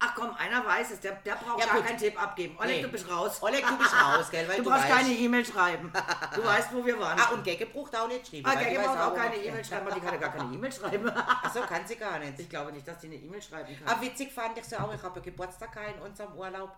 [0.00, 1.86] Ach komm, einer weiß es, der, der braucht Ja, gar gut.
[1.86, 2.56] keinen Tipp abgeben.
[2.60, 2.82] Oleg, Nee.
[2.82, 3.42] du bist raus.
[3.42, 4.46] Oleg, du bist raus, gell?
[4.46, 4.96] Weil Du du, brauchst weißt.
[4.96, 5.92] keine E-Mail schreiben.
[6.36, 7.18] Du weißt, wo wir waren.
[7.18, 8.44] Ah, und Gegge braucht auch nicht schreiben.
[8.46, 10.72] Ah, weiß braucht auch wo keine E-Mail schreiben, weil die kann ja gar keine E-Mail
[10.72, 11.10] schreiben.
[11.16, 12.38] Ach so, kann sie gar nicht.
[12.38, 13.88] Ich glaube nicht, dass die eine E-Mail schreiben kann.
[13.88, 16.70] Aber witzig fand ich es ja auch, ich habe Geburtstag in unserem Urlaub.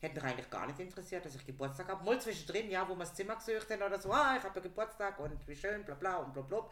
[0.00, 2.02] Hätte mich eigentlich gar nicht interessiert, dass ich Geburtstag habe.
[2.04, 4.62] Mal zwischendrin, ja, wo wir das Zimmer gesucht haben oder so, ah, ich habe ja
[4.62, 6.66] Geburtstag und wie schön, bla bla und bla bla.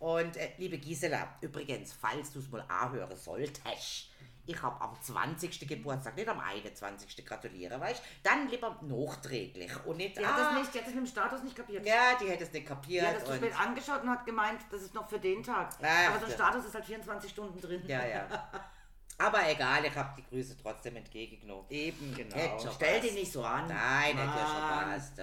[0.00, 4.08] Und äh, liebe Gisela, übrigens, falls du es mal anhören solltest,
[4.46, 5.66] ich habe am 20.
[5.68, 7.24] Geburtstag, nicht am 21.
[7.24, 8.02] gratuliere, weißt?
[8.22, 11.06] Dann lieber nachträglich und nicht, Die hat ah, das nicht, die hat das mit dem
[11.06, 11.86] Status nicht kapiert.
[11.86, 13.06] Ja, die hätte es nicht Die kapiert.
[13.06, 15.70] hat das zu spät angeschaut und hat gemeint, das ist noch für den Tag.
[15.80, 16.36] Ach, Aber so ein ja.
[16.36, 17.82] Status ist halt 24 Stunden drin.
[17.86, 18.26] ja, ja.
[19.18, 21.66] Aber egal, ich habe die Grüße trotzdem entgegengenommen.
[21.70, 22.58] Eben, genau.
[22.58, 23.66] Schon Stell dich nicht so an.
[23.68, 25.18] Nein, hätte ja schon passt.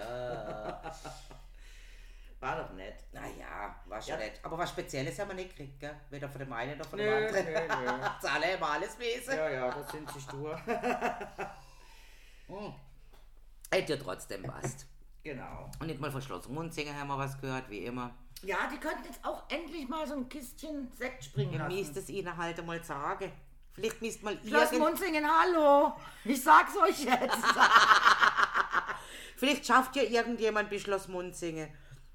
[2.39, 3.03] War doch nett.
[3.11, 4.17] Naja, war schon Ja.
[4.17, 4.39] nett.
[4.41, 5.95] Aber was Spezielles haben wir nicht gekriegt, gell?
[6.09, 7.45] Weder von dem einen noch von dem Nö, anderen.
[7.45, 8.07] nö, nö.
[8.21, 9.35] Das alle immer alles wissen.
[9.37, 10.59] Ja, ja, das sind sie stur.
[12.47, 12.73] Hm.
[13.71, 14.85] Hätte ja trotzdem passt.
[15.23, 15.69] genau.
[15.79, 18.13] Und nicht mal von Schloss Munzinger haben wir was gehört, wie immer.
[18.43, 21.73] Ja, die könnten jetzt auch endlich mal so ein Kistchen Sekt springen lassen.
[21.75, 23.31] müsst es ihnen halt einmal sagen.
[23.73, 24.71] Vielleicht müsst mal Schloss.
[24.73, 25.93] Munzingen, hallo.
[26.25, 27.37] Ich sag's euch jetzt.
[29.37, 31.69] Vielleicht schafft ja irgendjemand bis Schloss Munzingen.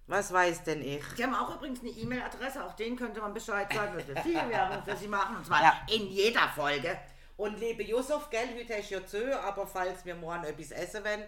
[0.07, 1.03] Was weiß denn ich?
[1.19, 4.49] Die haben auch übrigens eine E-Mail-Adresse, auch denen könnte man Bescheid sagen, dass wir viel
[4.49, 5.37] Werbung für sie machen.
[5.37, 5.81] Und zwar Ja.
[5.93, 6.97] in jeder Folge.
[7.37, 11.03] Und liebe Yusuf, gell, heute hast du ja zu, aber falls wir morgen etwas essen
[11.05, 11.25] wollen,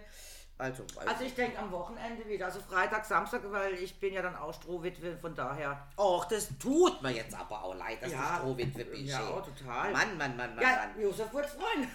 [0.59, 0.83] also...
[1.05, 4.53] Also ich denke am Wochenende wieder, also Freitag, Samstag, weil ich bin ja dann auch
[4.53, 5.87] Strohwitwe, von daher.
[5.97, 8.35] Och, das tut mir jetzt aber auch leid, dass Ja.
[8.35, 9.03] du Strohwitwe bist.
[9.09, 9.91] Ja, oh, total.
[9.91, 11.01] Mann, Mann, Mann, Mann, Ja, Mann.
[11.01, 11.89] Josef es freuen.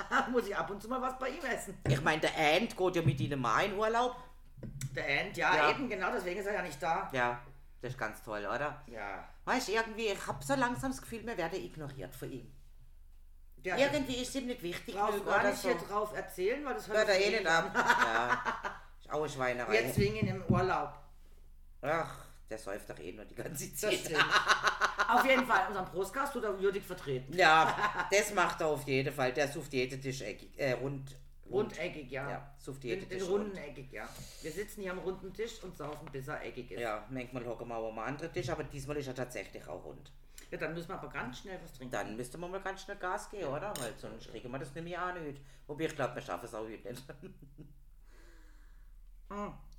[0.32, 1.76] Muss ich ab und zu mal was bei ihm essen.
[1.86, 4.16] Ich meine, der Ant geht ja mit ihnen mal in Urlaub.
[4.94, 5.70] Der Ant, ja, Ja.
[5.70, 7.10] eben, genau, deswegen ist er ja nicht da.
[7.12, 7.40] Ja,
[7.82, 8.82] das ist ganz toll, oder?
[8.86, 9.28] Ja.
[9.44, 12.50] Weißt du, irgendwie, ich habe so langsam das Gefühl, wir werden ignoriert von ihm.
[13.64, 16.88] Der Irgendwie ist ihm nicht wichtig brauchst gar oder nicht hier drauf erzählen, weil das
[16.88, 17.70] Hört er sich eh nicht ab.
[17.74, 18.42] Ja,
[19.00, 19.72] ist auch eine Schweinerei.
[19.72, 20.94] Wir zwingen ihn im Urlaub.
[21.82, 24.10] Ach, der säuft doch eh nur die ganze Zeit.
[25.08, 27.32] Auf jeden Fall, unseren Prostcast tut er würdig vertreten.
[27.36, 29.32] Ja, das macht er auf jeden Fall.
[29.32, 31.16] Der sucht jede Tisch eckig, äh, rund.
[31.50, 32.30] Rundeckig, ja.
[32.30, 34.08] Ja, sucht jede Den, den Tisch runden eckig, ja.
[34.42, 36.80] Wir sitzen hier am runden Tisch und saufen, bis er eckig ist.
[36.80, 40.12] Ja, manchmal hocken wir auch am anderen Tisch, aber diesmal ist er tatsächlich auch rund.
[40.50, 41.92] Ja, dann müssen wir aber ganz schnell was trinken.
[41.92, 43.72] Dann müsste man mal ganz schnell Gas geben, oder?
[43.78, 45.40] Weil sonst kriegen wir das nämlich auch nicht.
[45.66, 47.04] Wobei ich glaube, wir schaffen es auch heute nicht.
[49.28, 49.52] Mm.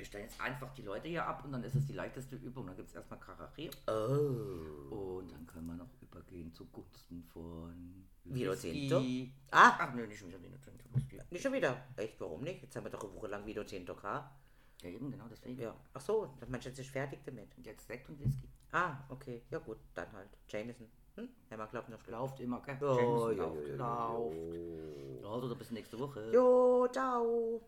[0.00, 2.66] Wir stellen jetzt einfach die Leute hier ab und dann ist es die leichteste Übung.
[2.66, 3.70] Dann gibt es erstmal Karachi.
[3.86, 4.94] Oh.
[4.94, 8.88] Und dann können wir noch übergehen zugunsten von Vino Whisky.
[8.88, 9.02] Tinto?
[9.50, 10.38] Ah, Ach nö, nicht schon wieder.
[10.40, 11.20] Whisky.
[11.30, 11.84] nicht schon wieder.
[11.96, 12.62] Echt, warum nicht?
[12.62, 14.34] Jetzt haben wir doch eine Woche lang Vino Tinto gehabt.
[14.80, 15.60] Ja, eben, genau deswegen.
[15.60, 15.76] Ja.
[15.92, 17.54] Ach so, dann meinst du, jetzt ist fertig damit.
[17.58, 18.48] Und jetzt Sekt und Whisky.
[18.72, 19.42] Ah, okay.
[19.50, 20.28] Ja gut, dann halt.
[20.48, 20.86] Jameson.
[21.16, 21.28] Hm?
[21.50, 22.78] Haben wir, glaub ich, noch Läuft immer, gell?
[22.80, 25.28] Ja, Jameson ja, läuft, ja, ja, ja.
[25.28, 26.30] Also, bis nächste Woche.
[26.32, 27.60] Jo, ciao.